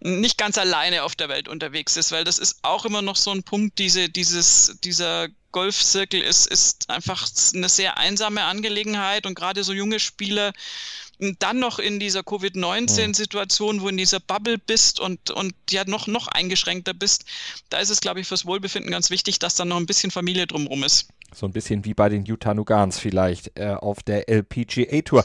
[0.00, 3.30] nicht ganz alleine auf der Welt unterwegs ist, weil das ist auch immer noch so
[3.30, 9.64] ein Punkt, diese, dieses, dieser Golfzirkel ist, ist einfach eine sehr einsame Angelegenheit und gerade
[9.64, 10.52] so junge Spieler
[11.38, 16.28] dann noch in dieser Covid-19-Situation, wo in dieser Bubble bist und, und ja noch, noch
[16.28, 17.24] eingeschränkter bist,
[17.70, 20.46] da ist es, glaube ich, fürs Wohlbefinden ganz wichtig, dass dann noch ein bisschen Familie
[20.46, 21.08] drumherum ist.
[21.34, 25.24] So ein bisschen wie bei den Utah Nugans vielleicht äh, auf der LPGA Tour.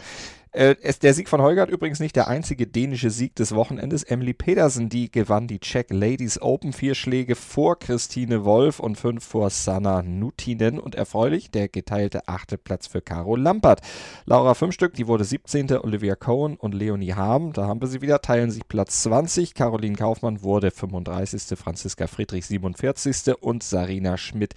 [0.53, 4.03] Äh, es, der Sieg von Holgert übrigens nicht der einzige dänische Sieg des Wochenendes.
[4.03, 6.73] Emily Pedersen, die gewann die Czech Ladies Open.
[6.73, 10.77] Vier Schläge vor Christine Wolf und fünf vor Sanna Nutinen.
[10.77, 13.79] Und erfreulich der geteilte achte Platz für Caro Lampert.
[14.25, 15.71] Laura Fünfstück, die wurde 17.
[15.77, 19.53] Olivia Cohen und Leonie Harm, da haben wir sie wieder, teilen sich Platz 20.
[19.53, 21.57] Caroline Kaufmann wurde 35.
[21.57, 23.35] Franziska Friedrich 47.
[23.39, 24.55] und Sarina Schmidt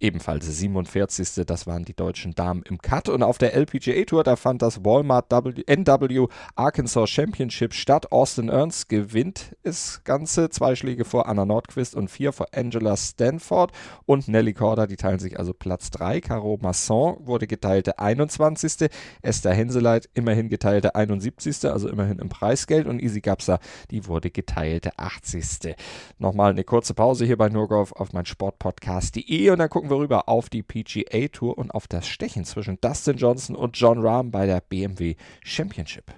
[0.00, 1.44] ebenfalls 47.
[1.46, 3.08] Das waren die deutschen Damen im Cut.
[3.08, 8.12] Und auf der LPGA Tour, da fand das Walmart w NW Arkansas Championship statt.
[8.12, 10.50] Austin Ernst gewinnt das Ganze.
[10.50, 13.72] Zwei Schläge vor Anna Nordquist und vier vor Angela Stanford.
[14.04, 16.20] Und Nelly Corda, die teilen sich also Platz 3.
[16.20, 18.90] Caro Masson wurde geteilte 21.
[19.22, 21.64] Esther Henseleit immerhin geteilte 71.
[21.64, 22.86] Also immerhin im Preisgeld.
[22.86, 23.58] Und Easy Gapsa,
[23.90, 25.74] die wurde geteilte 80.
[26.18, 30.02] Nochmal eine kurze Pause hier bei Nurgolf auf mein Sportpodcast.de und dann gucken gucken wir
[30.02, 34.30] rüber auf die PGA Tour und auf das Stechen zwischen Dustin Johnson und John Rahm
[34.30, 36.12] bei der BMW Championship.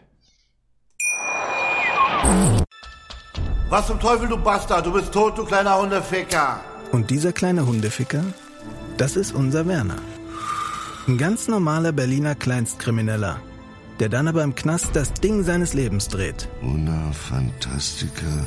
[3.69, 4.87] Was zum Teufel, du Bastard?
[4.87, 6.61] Du bist tot, du kleiner Hundeficker.
[6.93, 8.25] Und dieser kleine Hundeficker,
[8.97, 9.99] das ist unser Werner.
[11.07, 13.41] Ein ganz normaler Berliner Kleinstkrimineller,
[14.01, 16.49] der dann aber im Knast das Ding seines Lebens dreht.
[16.63, 18.47] Una Fantastica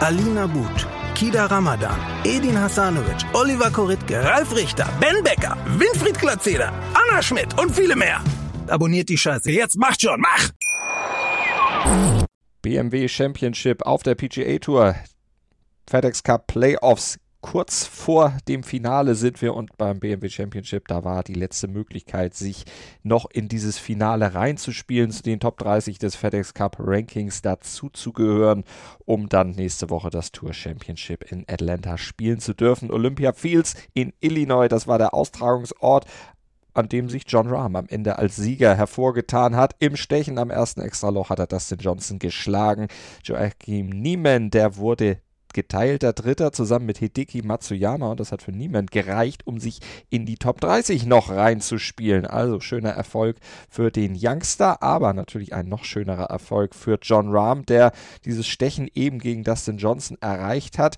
[0.00, 7.22] Alina But, Kida Ramadan, Edin Hasanovic, Oliver Koritke, Ralf Richter, Ben Becker, Winfried Glatzeder, Anna
[7.22, 8.20] Schmidt und viele mehr
[8.70, 9.50] abonniert die Scheiße.
[9.50, 10.50] Jetzt macht schon, mach!
[12.62, 14.94] BMW Championship auf der PGA Tour.
[15.88, 17.18] FedEx Cup Playoffs.
[17.40, 22.34] Kurz vor dem Finale sind wir und beim BMW Championship, da war die letzte Möglichkeit,
[22.34, 22.64] sich
[23.04, 28.64] noch in dieses Finale reinzuspielen, zu den Top 30 des FedEx Cup Rankings dazuzugehören,
[29.04, 32.90] um dann nächste Woche das Tour Championship in Atlanta spielen zu dürfen.
[32.90, 36.06] Olympia Fields in Illinois, das war der Austragungsort
[36.74, 39.74] an dem sich John Rahm am Ende als Sieger hervorgetan hat.
[39.80, 42.86] Im Stechen am ersten Extraloch hat er Dustin Johnson geschlagen.
[43.24, 45.18] Joachim Niemann, der wurde
[45.54, 49.80] geteilter Dritter zusammen mit Hideki Matsuyama und das hat für niemand gereicht, um sich
[50.10, 52.26] in die Top 30 noch reinzuspielen.
[52.26, 53.36] Also schöner Erfolg
[53.68, 57.92] für den Youngster, aber natürlich ein noch schönerer Erfolg für John Rahm, der
[58.24, 60.96] dieses Stechen eben gegen Dustin Johnson erreicht hat,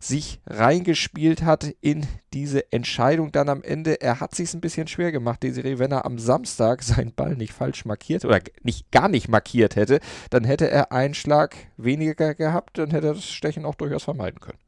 [0.00, 4.00] sich reingespielt hat in diese Entscheidung dann am Ende.
[4.00, 7.52] Er hat sich ein bisschen schwer gemacht, Desiree, wenn er am Samstag seinen Ball nicht
[7.52, 12.78] falsch markiert oder nicht gar nicht markiert hätte, dann hätte er einen Schlag weniger gehabt,
[12.78, 14.58] dann hätte er das Stechen auch durchaus vermeiden können.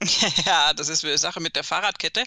[0.46, 2.24] Ja, das ist eine Sache mit der Fahrradkette.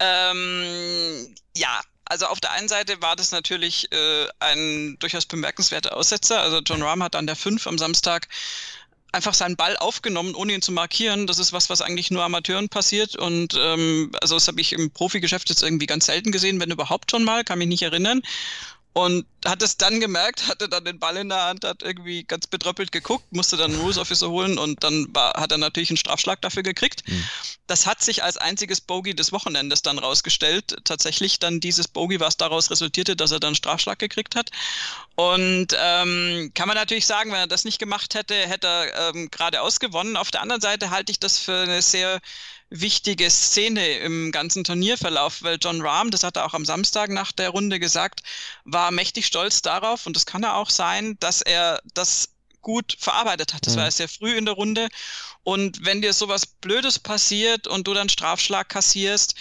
[0.00, 6.40] Ähm, ja, also auf der einen Seite war das natürlich äh, ein durchaus bemerkenswerter Aussetzer.
[6.40, 8.28] Also John Rahm hat an der 5 am Samstag
[9.12, 11.28] einfach seinen Ball aufgenommen, ohne ihn zu markieren.
[11.28, 13.14] Das ist was, was eigentlich nur Amateuren passiert.
[13.14, 17.12] Und ähm, also das habe ich im Profigeschäft jetzt irgendwie ganz selten gesehen, wenn überhaupt
[17.12, 18.22] schon mal, kann mich nicht erinnern
[18.94, 22.46] und hat es dann gemerkt, hatte dann den Ball in der Hand, hat irgendwie ganz
[22.46, 25.96] betröppelt geguckt, musste dann einen Rules Officer holen und dann war, hat er natürlich einen
[25.96, 27.06] Strafschlag dafür gekriegt.
[27.08, 27.24] Mhm.
[27.66, 30.76] Das hat sich als einziges Bogey des Wochenendes dann rausgestellt.
[30.84, 34.50] Tatsächlich dann dieses Bogey, was daraus resultierte, dass er dann einen Strafschlag gekriegt hat.
[35.16, 39.28] Und ähm, kann man natürlich sagen, wenn er das nicht gemacht hätte, hätte er ähm,
[39.28, 40.16] geradeaus gewonnen.
[40.16, 42.20] Auf der anderen Seite halte ich das für eine sehr
[42.70, 47.32] wichtige Szene im ganzen Turnierverlauf, weil John Rahm, das hat er auch am Samstag nach
[47.32, 48.22] der Runde gesagt,
[48.64, 52.30] war mächtig stolz darauf und das kann er auch sein, dass er das
[52.64, 53.66] gut verarbeitet hat.
[53.66, 53.80] Das mhm.
[53.80, 54.88] war sehr früh in der Runde
[55.44, 59.34] Und wenn dir sowas Blödes passiert und du dann Strafschlag kassierst,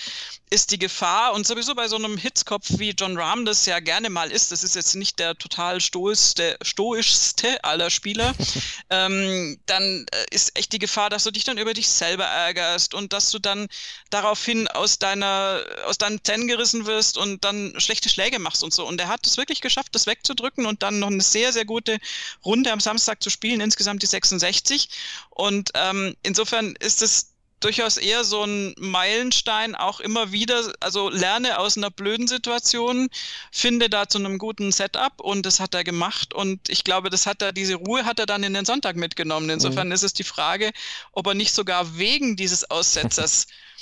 [0.54, 4.12] ist die Gefahr und sowieso bei so einem Hitzkopf wie John Rahm das ja gerne
[4.12, 8.36] mal ist, das ist jetzt nicht der total stoischste, stoischste aller Spieler,
[8.92, 12.94] ähm, dann äh, ist echt die Gefahr, dass du dich dann über dich selber ärgerst
[12.94, 13.68] und dass du dann
[14.12, 18.88] daraufhin aus deiner, aus deinem Zen gerissen wirst und dann schlechte Schläge machst und so.
[18.88, 21.98] Und er hat es wirklich geschafft, das wegzudrücken und dann noch eine sehr, sehr gute
[22.46, 24.88] Runde am Samstag zu spielen, insgesamt die 66.
[25.32, 27.33] Und ähm, insofern ist es
[27.64, 33.10] durchaus eher so ein Meilenstein, auch immer wieder, also lerne aus einer blöden Situation,
[33.52, 37.26] finde da zu einem guten Setup und das hat er gemacht und ich glaube, das
[37.26, 39.50] hat er, diese Ruhe hat er dann in den Sonntag mitgenommen.
[39.50, 39.94] Insofern mhm.
[39.94, 40.72] ist es die Frage,
[41.12, 43.48] ob er nicht sogar wegen dieses Aussetzers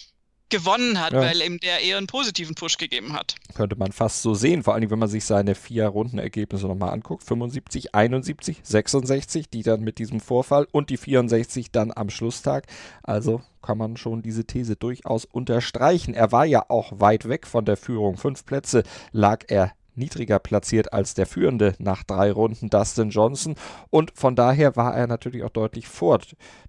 [0.52, 1.22] gewonnen hat, ja.
[1.22, 3.36] weil ihm der eher einen positiven Push gegeben hat.
[3.56, 7.24] Könnte man fast so sehen, vor allem wenn man sich seine vier Rundenergebnisse nochmal anguckt.
[7.24, 12.68] 75, 71, 66, die dann mit diesem Vorfall und die 64 dann am Schlusstag.
[13.04, 16.14] Also kann man schon diese These durchaus unterstreichen.
[16.14, 18.18] Er war ja auch weit weg von der Führung.
[18.18, 23.56] Fünf Plätze lag er niedriger platziert als der Führende nach drei Runden Dustin Johnson
[23.90, 26.20] und von daher war er natürlich auch deutlich vor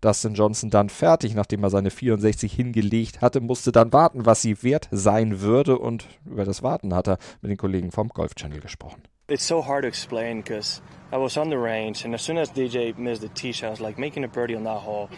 [0.00, 4.62] Dustin Johnson dann fertig, nachdem er seine 64 hingelegt hatte, musste dann warten, was sie
[4.62, 8.60] wert sein würde und über das Warten hat er mit den Kollegen vom Golf Channel
[8.60, 9.02] gesprochen.
[9.28, 12.50] It's so hard to explain because I was on the range and as soon as
[12.52, 15.08] DJ missed the tee shot, I was like making a birdie on that hole.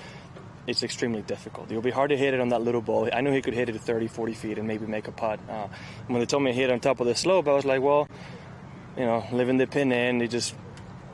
[0.67, 1.71] It's extremely difficult.
[1.71, 3.09] It'll be hard to hit it on that little ball.
[3.13, 5.41] I knew he could hit it at 30, 40 feet and maybe make a putt.
[5.49, 5.69] Uh,
[6.07, 8.09] when they told me to hit on top of the slope, I was like, well,
[8.97, 10.55] you know, living the pin in, you just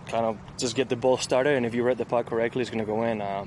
[0.07, 2.71] kind of just get the ball started, and if you read the putt correctly, it's
[2.71, 3.21] going to go in.
[3.21, 3.47] Uh,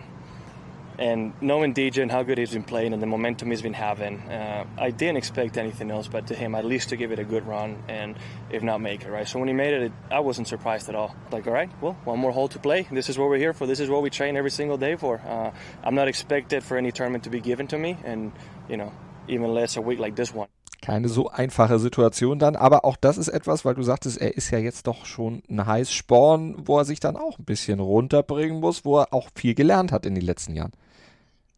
[1.00, 4.20] and knowing DJ and how good he's been playing and the momentum he's been having,
[4.30, 7.24] uh, I didn't expect anything else but to him at least to give it a
[7.24, 8.16] good run and
[8.52, 9.28] if not make it, right?
[9.28, 11.16] So when he made it, I wasn't surprised at all.
[11.32, 12.88] Like, all right, well, one more hole to play.
[12.92, 13.66] This is what we're here for.
[13.66, 15.20] This is what we train every single day for.
[15.20, 15.52] Uh,
[15.84, 18.32] I'm not expected for any tournament to be given to me and,
[18.70, 18.92] you know,
[19.28, 20.48] even less a week like this one.
[20.84, 24.52] Keine so einfache Situation dann, aber auch das ist etwas, weil du sagtest, er ist
[24.52, 28.84] ja jetzt doch schon ein Heißsporn, wo er sich dann auch ein bisschen runterbringen muss,
[28.84, 30.74] wo er auch viel gelernt hat in den letzten Jahren.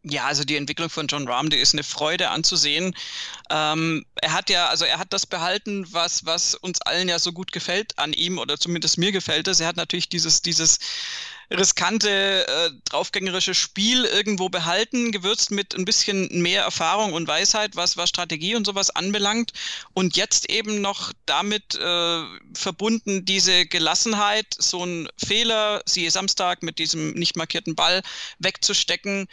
[0.08, 2.94] Ja, also die Entwicklung von John Rahm, die ist eine Freude anzusehen.
[3.50, 7.32] Ähm, er hat ja, also er hat das behalten, was, was uns allen ja so
[7.32, 9.58] gut gefällt an ihm, oder zumindest mir gefällt es.
[9.58, 10.78] Er hat natürlich dieses, dieses
[11.50, 17.96] riskante, äh, draufgängerische Spiel irgendwo behalten, gewürzt mit ein bisschen mehr Erfahrung und Weisheit, was,
[17.96, 19.52] was Strategie und sowas anbelangt.
[19.92, 22.22] Und jetzt eben noch damit äh,
[22.54, 28.02] verbunden diese Gelassenheit, so ein Fehler, siehe Samstag mit diesem nicht markierten Ball
[28.38, 29.26] wegzustecken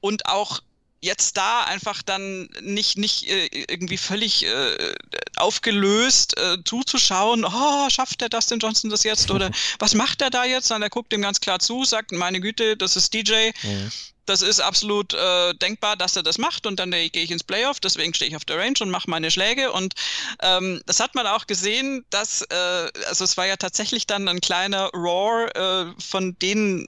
[0.00, 0.60] und auch
[1.00, 4.94] jetzt da einfach dann nicht, nicht äh, irgendwie völlig äh,
[5.36, 10.44] aufgelöst äh, zuzuschauen, oh, schafft der Dustin Johnson das jetzt oder was macht er da
[10.44, 10.68] jetzt?
[10.68, 13.50] Sondern er guckt ihm ganz klar zu, sagt, meine Güte, das ist DJ.
[13.62, 13.92] Mhm.
[14.26, 17.80] Das ist absolut äh, denkbar, dass er das macht und dann gehe ich ins Playoff,
[17.80, 19.94] deswegen stehe ich auf der Range und mache meine Schläge und
[20.42, 24.42] ähm, das hat man auch gesehen, dass, äh, also es war ja tatsächlich dann ein
[24.42, 26.86] kleiner Roar äh, von denen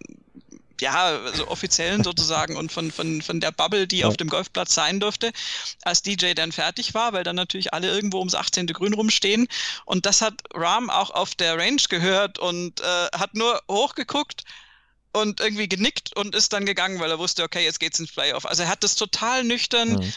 [0.81, 4.07] ja, also offiziellen sozusagen und von, von, von der Bubble, die ja.
[4.07, 5.33] auf dem Golfplatz sein durfte,
[5.83, 8.66] als DJ dann fertig war, weil dann natürlich alle irgendwo ums 18.
[8.69, 9.49] Grün rumstehen.
[9.85, 14.45] Und das hat Ram auch auf der Range gehört und äh, hat nur hochgeguckt
[15.12, 18.47] und irgendwie genickt und ist dann gegangen, weil er wusste, okay, jetzt geht's ins Playoff.
[18.47, 20.12] Also er hat das total nüchtern mhm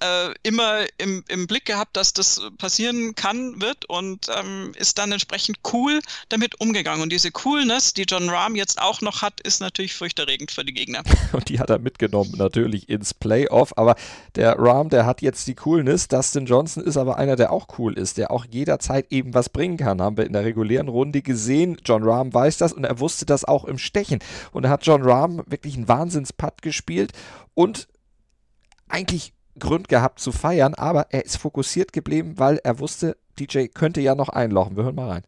[0.00, 5.12] äh, immer im, im Blick gehabt, dass das passieren kann, wird und ähm, ist dann
[5.12, 7.02] entsprechend cool damit umgegangen.
[7.02, 10.72] Und diese Coolness, die John Rahm jetzt auch noch hat, ist natürlich furchterregend für die
[10.72, 11.02] Gegner.
[11.32, 13.76] Und die hat er mitgenommen natürlich ins Playoff.
[13.76, 13.96] Aber
[14.34, 16.08] der Rahm, der hat jetzt die Coolness.
[16.08, 19.76] Dustin Johnson ist aber einer, der auch cool ist, der auch jederzeit eben was bringen
[19.76, 20.00] kann.
[20.00, 21.78] Haben wir in der regulären Runde gesehen.
[21.84, 24.20] John Rahm weiß das und er wusste das auch im Stechen.
[24.52, 27.12] Und da hat John Rahm wirklich einen Wahnsinnsputt gespielt
[27.54, 27.88] und
[28.88, 34.00] eigentlich Grund gehabt zu feiern, aber er ist fokussiert geblieben, weil er wusste, DJ könnte
[34.00, 34.76] ja noch einlochen.
[34.76, 35.22] Wir hören mal rein.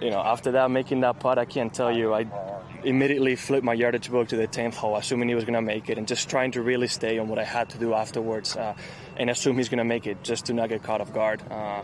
[0.00, 2.14] You know, after that, making that putt, I can't tell you.
[2.14, 2.26] I
[2.84, 5.88] immediately flipped my yardage book to the 10th hole, assuming he was going to make
[5.88, 8.74] it, and just trying to really stay on what I had to do afterwards, uh,
[9.16, 11.42] and assume he's going to make it, just to not get caught off guard.
[11.50, 11.82] Uh,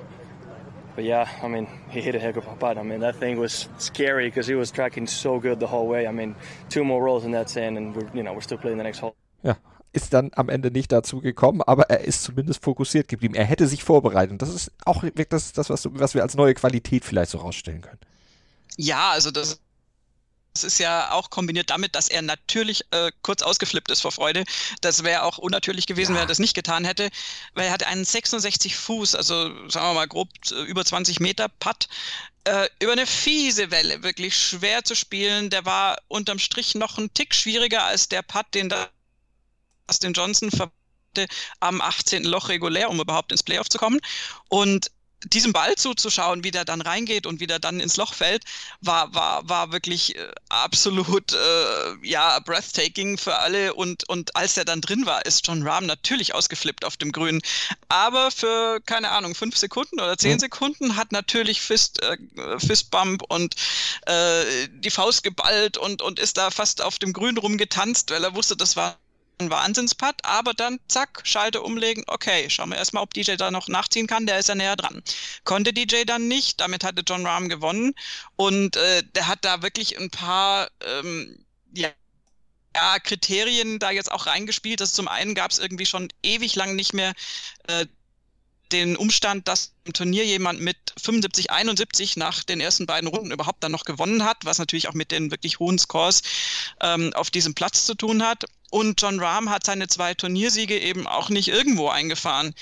[0.97, 2.77] but yeah, I mean, he hit a heck of a putt.
[2.77, 6.07] I mean, that thing was scary because he was tracking so good the whole way.
[6.07, 6.35] I mean,
[6.69, 8.99] two more rolls and that's in, and we're, you know, we're still playing the next
[8.99, 9.15] hole.
[9.43, 9.55] Ja,
[9.93, 13.35] ist dann am Ende nicht dazu gekommen, aber er ist zumindest fokussiert geblieben.
[13.35, 14.33] Er hätte sich vorbereitet.
[14.33, 17.83] Und das ist auch das, das was, was wir als neue Qualität vielleicht so rausstellen
[17.83, 17.99] können.
[18.77, 19.61] Ja, also das
[20.55, 24.45] das ist ja auch kombiniert damit, dass er natürlich äh, kurz ausgeflippt ist vor Freude.
[24.81, 26.17] Das wäre auch unnatürlich gewesen, ja.
[26.17, 27.09] wenn er das nicht getan hätte,
[27.55, 31.49] weil er hatte einen 66 Fuß, also sagen wir mal grob äh, über 20 Meter
[31.49, 31.89] Putt,
[32.45, 35.51] äh, über eine fiese Welle, wirklich schwer zu spielen.
[35.51, 38.89] Der war unterm Strich noch ein Tick schwieriger als der Putt, den da
[39.91, 40.51] Dustin Johnson
[41.59, 42.23] am 18.
[42.23, 44.01] Loch regulär, um überhaupt ins Playoff zu kommen.
[44.49, 44.93] Und
[45.25, 48.45] diesem Ball zuzuschauen, wie der dann reingeht und wie der dann ins Loch fällt,
[48.81, 53.75] war, war, war wirklich äh, absolut äh, ja, breathtaking für alle.
[53.75, 57.43] Und, und als er dann drin war, ist John Rahm natürlich ausgeflippt auf dem Grün.
[57.89, 60.41] Aber für, keine Ahnung, fünf Sekunden oder zehn mhm.
[60.41, 62.17] Sekunden hat natürlich Fist, äh,
[62.59, 63.57] Fistbump und
[64.07, 68.35] äh, die Faust geballt und, und ist da fast auf dem Grün rumgetanzt, weil er
[68.35, 68.97] wusste, das war
[69.41, 73.69] ein Wahnsinnspad, aber dann zack, Schalte umlegen, okay, schauen wir erstmal, ob DJ da noch
[73.69, 75.03] nachziehen kann, der ist ja näher dran.
[75.45, 77.95] Konnte DJ dann nicht, damit hatte John Rahm gewonnen
[78.37, 81.89] und äh, der hat da wirklich ein paar, ähm, ja,
[82.75, 84.81] ja, Kriterien da jetzt auch reingespielt.
[84.81, 87.15] Das zum einen gab es irgendwie schon ewig lang nicht mehr
[87.67, 87.87] äh,
[88.73, 93.65] den Umstand, dass im Turnier jemand mit 75, 71 nach den ersten beiden Runden überhaupt
[93.65, 96.23] dann noch gewonnen hat, was natürlich auch mit den wirklich hohen Scores
[96.81, 98.45] ähm, auf diesem Platz zu tun hat.
[98.71, 102.55] Und John Rahm hat seine zwei Turniersiege eben auch nicht irgendwo eingefahren.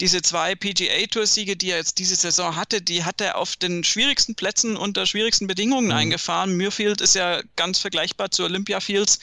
[0.00, 4.34] Diese zwei PGA-Tour-Siege, die er jetzt diese Saison hatte, die hat er auf den schwierigsten
[4.34, 5.92] Plätzen unter schwierigsten Bedingungen mhm.
[5.92, 6.56] eingefahren.
[6.56, 9.18] Muirfield ist ja ganz vergleichbar zu Olympia Fields,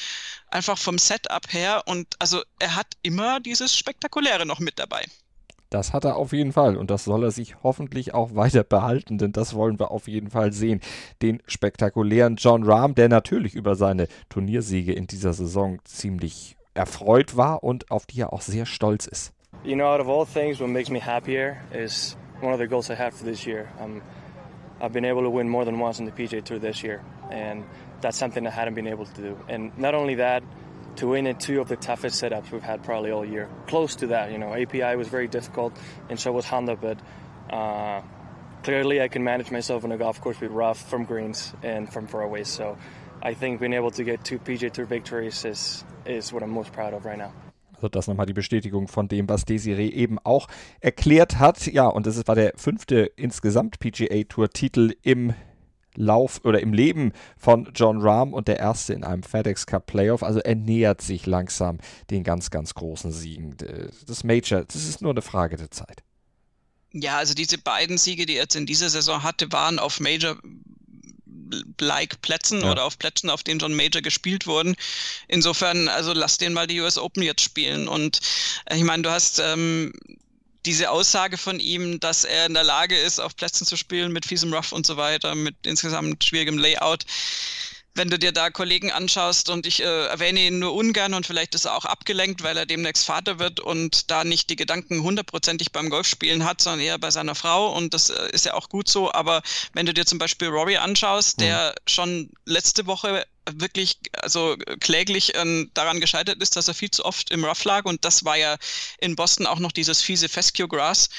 [0.49, 1.83] einfach vom Setup her.
[1.87, 5.05] Und also er hat immer dieses Spektakuläre noch mit dabei.
[5.69, 9.17] Das hat er auf jeden Fall und das soll er sich hoffentlich auch weiter behalten,
[9.17, 10.81] denn das wollen wir auf jeden Fall sehen.
[11.21, 17.63] Den spektakulären John Rahm, der natürlich über seine Turniersiege in dieser Saison ziemlich erfreut war
[17.63, 19.33] und auf die er auch sehr stolz ist.
[19.63, 22.89] You know, out of all things, what makes me happier is one of the goals
[22.89, 23.67] I have for this year.
[23.83, 24.01] Um,
[24.79, 27.01] I've been able to win more than once on the PGA Tour this year,
[27.31, 27.63] and
[27.99, 29.37] that's something I hadn't been able to do.
[29.49, 30.43] And not only that,
[30.97, 33.49] to win in two of the toughest setups we've had probably all year.
[33.67, 34.53] Close to that, you know.
[34.53, 35.73] API was very difficult,
[36.09, 36.99] and so was Honda, but
[37.49, 38.01] uh,
[38.63, 42.07] clearly I can manage myself on a golf course with rough from greens and from
[42.07, 42.47] fairways.
[42.47, 42.77] So
[43.21, 46.73] I think being able to get two PJ Tour victories is, is what I'm most
[46.73, 47.31] proud of right now.
[47.77, 50.47] Also das nochmal die Bestätigung von dem, was Desiree eben auch
[50.81, 51.67] erklärt hat.
[51.67, 55.35] Ja, und das war der fünfte insgesamt PGA Tour Titel im
[55.97, 60.23] Lauf oder im Leben von John Rahm und der erste in einem FedEx Cup Playoff.
[60.23, 61.79] Also er nähert sich langsam
[62.09, 63.57] den ganz, ganz großen Siegen.
[64.07, 66.03] Das Major, das ist nur eine Frage der Zeit.
[66.93, 70.37] Ja, also diese beiden Siege, die er jetzt in dieser Saison hatte, waren auf Major
[71.79, 72.71] like Plätzen ja.
[72.71, 74.75] oder auf Plätzen, auf denen schon Major gespielt wurden.
[75.27, 77.87] Insofern, also lass den mal die US Open jetzt spielen.
[77.87, 78.19] Und
[78.71, 79.93] ich meine, du hast ähm,
[80.67, 84.25] diese Aussage von ihm, dass er in der Lage ist, auf Plätzen zu spielen mit
[84.25, 87.05] fiesem Rough und so weiter, mit insgesamt schwierigem Layout.
[87.95, 91.55] Wenn du dir da Kollegen anschaust und ich äh, erwähne ihn nur ungern und vielleicht
[91.55, 95.71] ist er auch abgelenkt, weil er demnächst Vater wird und da nicht die Gedanken hundertprozentig
[95.71, 98.89] beim Golfspielen hat, sondern eher bei seiner Frau und das äh, ist ja auch gut
[98.89, 99.11] so.
[99.13, 99.41] Aber
[99.73, 101.89] wenn du dir zum Beispiel Rory anschaust, der mhm.
[101.89, 107.31] schon letzte Woche wirklich also kläglich ähm, daran gescheitert ist, dass er viel zu oft
[107.31, 108.57] im Rough lag und das war ja
[108.99, 111.09] in Boston auch noch dieses fiese Fescue Grass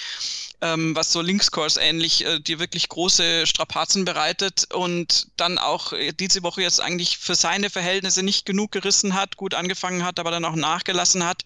[0.60, 6.12] ähm, was so Linkskurs ähnlich äh, dir wirklich große Strapazen bereitet und dann auch äh,
[6.12, 10.30] diese Woche jetzt eigentlich für seine Verhältnisse nicht genug gerissen hat, gut angefangen hat, aber
[10.30, 11.44] dann auch nachgelassen hat.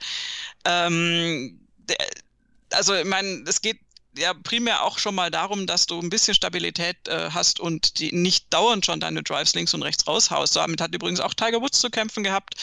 [0.65, 1.99] Ähm, der,
[2.71, 3.79] also ich meine, es geht
[4.17, 8.13] ja primär auch schon mal darum, dass du ein bisschen Stabilität äh, hast und die
[8.13, 10.57] nicht dauernd schon deine Drives links und rechts raushaust.
[10.57, 12.55] Damit hat übrigens auch Tiger Woods zu kämpfen gehabt.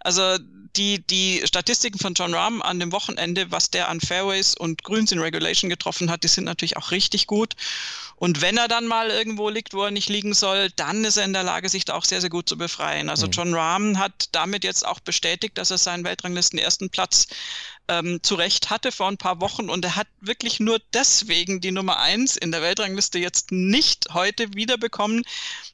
[0.00, 0.38] Also
[0.76, 5.12] die, die Statistiken von John Rahm an dem Wochenende, was der an Fairways und Grüns
[5.12, 7.54] in Regulation getroffen hat, die sind natürlich auch richtig gut.
[8.18, 11.24] Und wenn er dann mal irgendwo liegt, wo er nicht liegen soll, dann ist er
[11.24, 13.08] in der Lage, sich da auch sehr, sehr gut zu befreien.
[13.08, 13.32] Also mhm.
[13.32, 17.28] John Rahm hat damit jetzt auch bestätigt, dass er seinen Weltranglisten ersten Platz
[17.88, 21.98] ähm, zurecht hatte vor ein paar Wochen und er hat wirklich nur deswegen die Nummer
[21.98, 25.24] eins in der Weltrangliste jetzt nicht heute wiederbekommen,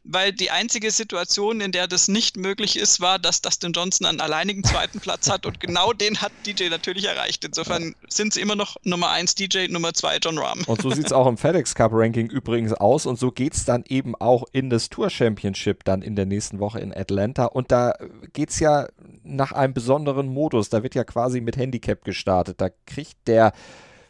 [0.05, 4.21] weil die einzige Situation, in der das nicht möglich ist, war, dass Dustin Johnson einen
[4.21, 7.45] alleinigen zweiten Platz hat und genau den hat DJ natürlich erreicht.
[7.45, 10.63] Insofern sind sie immer noch Nummer eins DJ, Nummer zwei John Rahm.
[10.67, 13.65] Und so sieht es auch im FedEx Cup Ranking übrigens aus und so geht es
[13.65, 17.71] dann eben auch in das Tour Championship dann in der nächsten Woche in Atlanta und
[17.71, 17.95] da
[18.33, 18.89] geht es ja
[19.23, 20.69] nach einem besonderen Modus.
[20.69, 22.61] Da wird ja quasi mit Handicap gestartet.
[22.61, 23.53] Da kriegt der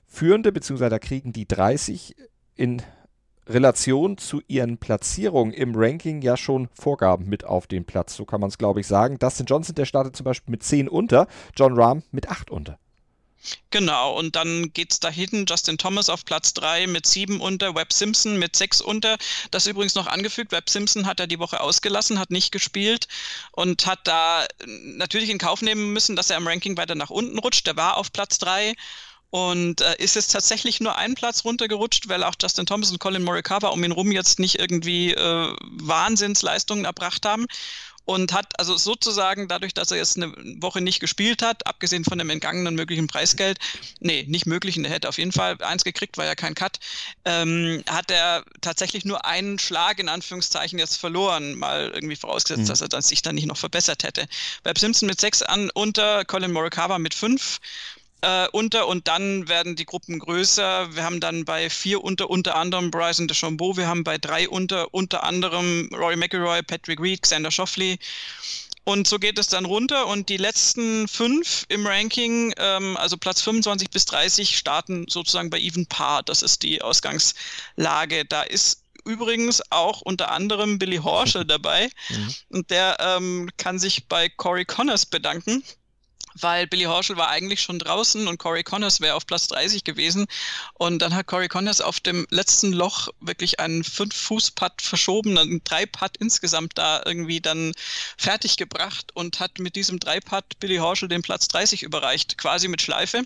[0.07, 2.17] Führende, beziehungsweise da kriegen die 30
[2.57, 2.83] in
[3.47, 8.17] Relation zu ihren Platzierungen im Ranking ja schon Vorgaben mit auf den Platz.
[8.17, 9.19] So kann man es, glaube ich, sagen.
[9.19, 12.79] Dustin Johnson, der startet zum Beispiel mit 10 unter, John Rahm mit 8 unter.
[13.71, 17.93] Genau, und dann geht es dahin, Justin Thomas auf Platz 3 mit 7 unter, Webb
[17.93, 19.17] Simpson mit 6 unter.
[19.51, 23.09] Das übrigens noch angefügt, Webb Simpson hat er die Woche ausgelassen, hat nicht gespielt
[23.53, 27.39] und hat da natürlich in Kauf nehmen müssen, dass er im Ranking weiter nach unten
[27.39, 27.67] rutscht.
[27.67, 28.75] Der war auf Platz 3
[29.35, 33.25] und äh, ist es tatsächlich nur einen Platz runtergerutscht, weil auch Justin Thomas und Colin
[33.25, 37.47] Morikawa um ihn rum jetzt nicht irgendwie äh, Wahnsinnsleistungen erbracht haben.
[38.05, 42.19] Und hat also sozusagen dadurch, dass er jetzt eine Woche nicht gespielt hat, abgesehen von
[42.19, 43.59] dem entgangenen möglichen Preisgeld,
[44.01, 46.79] nee, nicht möglichen, er hätte auf jeden Fall eins gekriegt, war ja kein Cut,
[47.25, 52.69] ähm, hat er tatsächlich nur einen Schlag in Anführungszeichen jetzt verloren, mal irgendwie vorausgesetzt, mhm.
[52.69, 54.27] dass er dann sich dann nicht noch verbessert hätte.
[54.65, 57.61] Webb Simpson mit sechs an unter, Colin Morikawa mit fünf
[58.25, 60.95] äh, unter und dann werden die Gruppen größer.
[60.97, 64.93] Wir haben dann bei vier unter unter anderem Bryson DeChambeau, wir haben bei drei unter
[64.95, 67.99] unter anderem Rory McIlroy, Patrick Reed, Xander Schauffele.
[68.85, 73.41] Und so geht es dann runter und die letzten fünf im Ranking, ähm, also Platz
[73.41, 76.23] 25 bis 30, starten sozusagen bei Even Par.
[76.23, 78.27] Das ist die Ausgangslage.
[78.27, 81.91] Da ist übrigens auch unter anderem Billy Horschel dabei.
[82.11, 82.35] Mhm.
[82.51, 85.63] Und der ähm, kann sich bei Corey Connors bedanken
[86.35, 90.27] weil Billy Horschel war eigentlich schon draußen und Corey Connors wäre auf Platz 30 gewesen.
[90.75, 96.17] Und dann hat Corey Connors auf dem letzten Loch wirklich einen Fünf-Fuß-Putt verschoben, einen Drei-Putt
[96.19, 97.73] insgesamt da irgendwie dann
[98.17, 102.83] fertig gebracht und hat mit diesem Drei-Putt Billy Horschel den Platz 30 überreicht, quasi mit
[102.83, 103.25] Schleife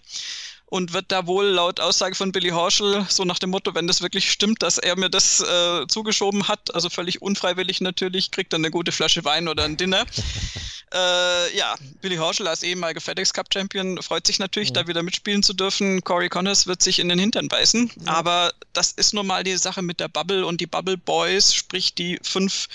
[0.71, 4.03] und wird da wohl laut Aussage von Billy Horschel so nach dem Motto, wenn das
[4.03, 8.59] wirklich stimmt, dass er mir das äh, zugeschoben hat, also völlig unfreiwillig natürlich, kriegt er
[8.59, 10.05] eine gute Flasche Wein oder ein Dinner.
[10.93, 14.75] äh, ja, Billy Horschel als ehemaliger FedEx Cup Champion freut sich natürlich, mhm.
[14.75, 16.05] da wieder mitspielen zu dürfen.
[16.05, 18.09] Corey Connors wird sich in den Hintern beißen, mhm.
[18.09, 21.95] aber das ist nun mal die Sache mit der Bubble und die Bubble Boys, sprich
[21.95, 22.69] die fünf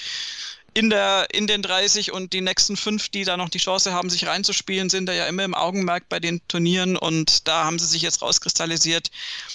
[0.73, 4.09] in, der, in den 30 und die nächsten fünf, die da noch die Chance haben,
[4.09, 7.85] sich reinzuspielen, sind da ja immer im Augenmerk bei den Turnieren und da haben sie
[7.85, 9.11] sich jetzt rauskristallisiert.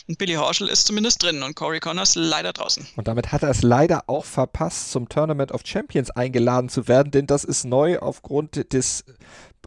[0.06, 2.86] Und Billy Horschel ist zumindest drin und Corey Connors leider draußen.
[2.96, 7.10] Und damit hat er es leider auch verpasst, zum Tournament of Champions eingeladen zu werden,
[7.10, 9.04] denn das ist neu aufgrund des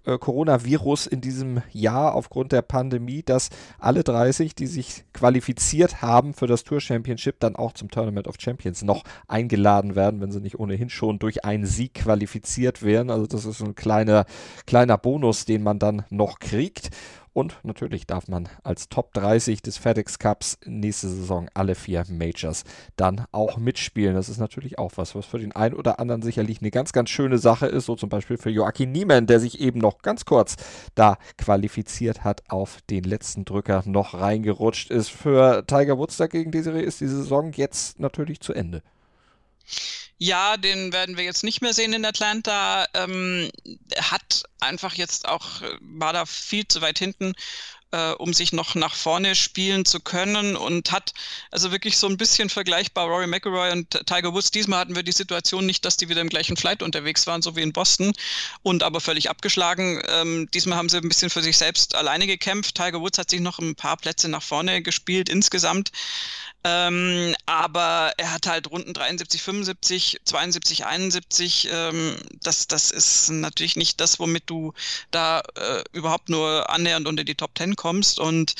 [0.05, 3.49] äh, Coronavirus in diesem Jahr aufgrund der Pandemie, dass
[3.79, 8.35] alle 30, die sich qualifiziert haben für das Tour Championship, dann auch zum Tournament of
[8.39, 13.09] Champions noch eingeladen werden, wenn sie nicht ohnehin schon durch einen Sieg qualifiziert wären.
[13.09, 14.25] Also das ist ein kleiner,
[14.65, 16.89] kleiner Bonus, den man dann noch kriegt.
[17.33, 22.65] Und natürlich darf man als Top 30 des FedEx Cups nächste Saison alle vier Majors
[22.97, 24.15] dann auch mitspielen.
[24.15, 27.09] Das ist natürlich auch was, was für den einen oder anderen sicherlich eine ganz, ganz
[27.09, 27.85] schöne Sache ist.
[27.85, 30.57] So zum Beispiel für Joachim Niemann, der sich eben noch ganz kurz
[30.93, 35.09] da qualifiziert hat, auf den letzten Drücker noch reingerutscht ist.
[35.09, 38.81] Für Tiger Woods dagegen, Desiree, ist die Saison jetzt natürlich zu Ende.
[40.17, 42.85] Ja, den werden wir jetzt nicht mehr sehen in Atlanta.
[42.93, 43.49] Ähm,
[43.99, 47.33] hat einfach jetzt auch, war da viel zu weit hinten,
[47.91, 51.13] äh, um sich noch nach vorne spielen zu können und hat
[51.51, 54.51] also wirklich so ein bisschen vergleichbar Rory McIlroy und Tiger Woods.
[54.51, 57.55] Diesmal hatten wir die Situation nicht, dass die wieder im gleichen Flight unterwegs waren, so
[57.55, 58.13] wie in Boston
[58.63, 60.01] und aber völlig abgeschlagen.
[60.07, 62.75] Ähm, diesmal haben sie ein bisschen für sich selbst alleine gekämpft.
[62.75, 65.91] Tiger Woods hat sich noch ein paar Plätze nach vorne gespielt insgesamt.
[66.63, 71.69] Ähm, aber er hat halt Runden 73, 75, 72, 71.
[71.71, 74.73] Ähm, das, das ist natürlich nicht das, womit du
[75.09, 78.19] da äh, überhaupt nur annähernd unter die Top 10 kommst.
[78.19, 78.55] Und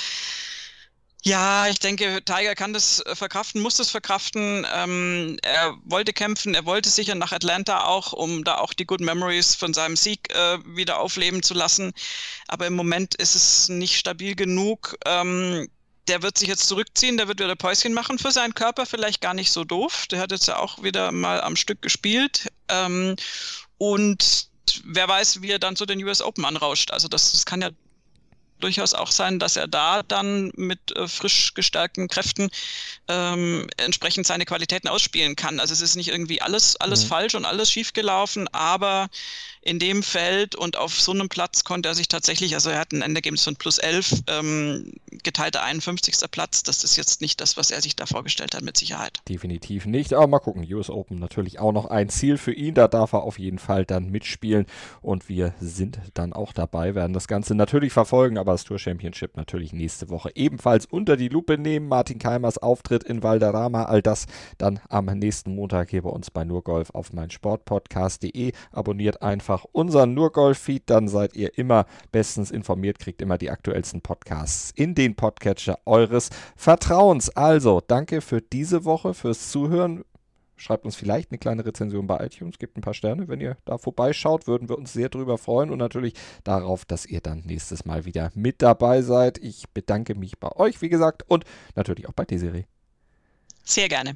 [1.24, 4.66] ja, ich denke, Tiger kann das äh, verkraften, muss das verkraften.
[4.74, 9.02] Ähm, er wollte kämpfen, er wollte sicher nach Atlanta auch, um da auch die Good
[9.02, 11.94] Memories von seinem Sieg äh, wieder aufleben zu lassen.
[12.48, 14.98] Aber im Moment ist es nicht stabil genug.
[15.06, 15.70] Ähm,
[16.08, 19.34] der wird sich jetzt zurückziehen, der wird wieder Päuschen machen für seinen Körper, vielleicht gar
[19.34, 20.08] nicht so doof.
[20.08, 22.48] Der hat jetzt ja auch wieder mal am Stück gespielt.
[22.70, 23.16] Ähm,
[23.78, 24.50] und
[24.84, 26.92] wer weiß, wie er dann zu den US Open anrauscht.
[26.92, 27.70] Also das, das kann ja
[28.62, 32.50] durchaus auch sein, dass er da dann mit äh, frisch gestärkten Kräften
[33.08, 35.60] ähm, entsprechend seine Qualitäten ausspielen kann.
[35.60, 37.08] Also es ist nicht irgendwie alles, alles mhm.
[37.08, 39.10] falsch und alles schiefgelaufen, aber
[39.62, 42.94] in dem Feld und auf so einem Platz konnte er sich tatsächlich, also er hat
[42.94, 44.94] ein Endergebnis von plus 11, ähm,
[45.24, 46.16] geteilter 51.
[46.32, 46.64] Platz.
[46.64, 49.22] Das ist jetzt nicht das, was er sich da vorgestellt hat, mit Sicherheit.
[49.30, 50.66] Definitiv nicht, aber mal gucken.
[50.74, 52.74] US Open natürlich auch noch ein Ziel für ihn.
[52.74, 54.66] Da darf er auf jeden Fall dann mitspielen
[55.02, 59.38] und wir sind dann auch dabei, werden das Ganze natürlich verfolgen, aber das Tour Championship
[59.38, 61.88] natürlich nächste Woche ebenfalls unter die Lupe nehmen.
[61.88, 64.26] Martin Keimers Auftritt in Valderrama, all das
[64.58, 68.54] dann am nächsten Montag hier bei uns bei Nurgolf auf meinsportpodcast.de.
[68.72, 74.02] Abonniert einfach einfach unseren Nurgolf-Feed, dann seid ihr immer bestens informiert, kriegt immer die aktuellsten
[74.02, 77.30] Podcasts in den Podcatcher eures Vertrauens.
[77.30, 80.06] Also, danke für diese Woche, fürs Zuhören.
[80.56, 83.28] Schreibt uns vielleicht eine kleine Rezension bei iTunes, gebt ein paar Sterne.
[83.28, 87.20] Wenn ihr da vorbeischaut, würden wir uns sehr darüber freuen und natürlich darauf, dass ihr
[87.20, 89.38] dann nächstes Mal wieder mit dabei seid.
[89.40, 91.46] Ich bedanke mich bei euch, wie gesagt, und
[91.76, 92.66] natürlich auch bei Desiree.
[93.64, 94.16] Sehr gerne.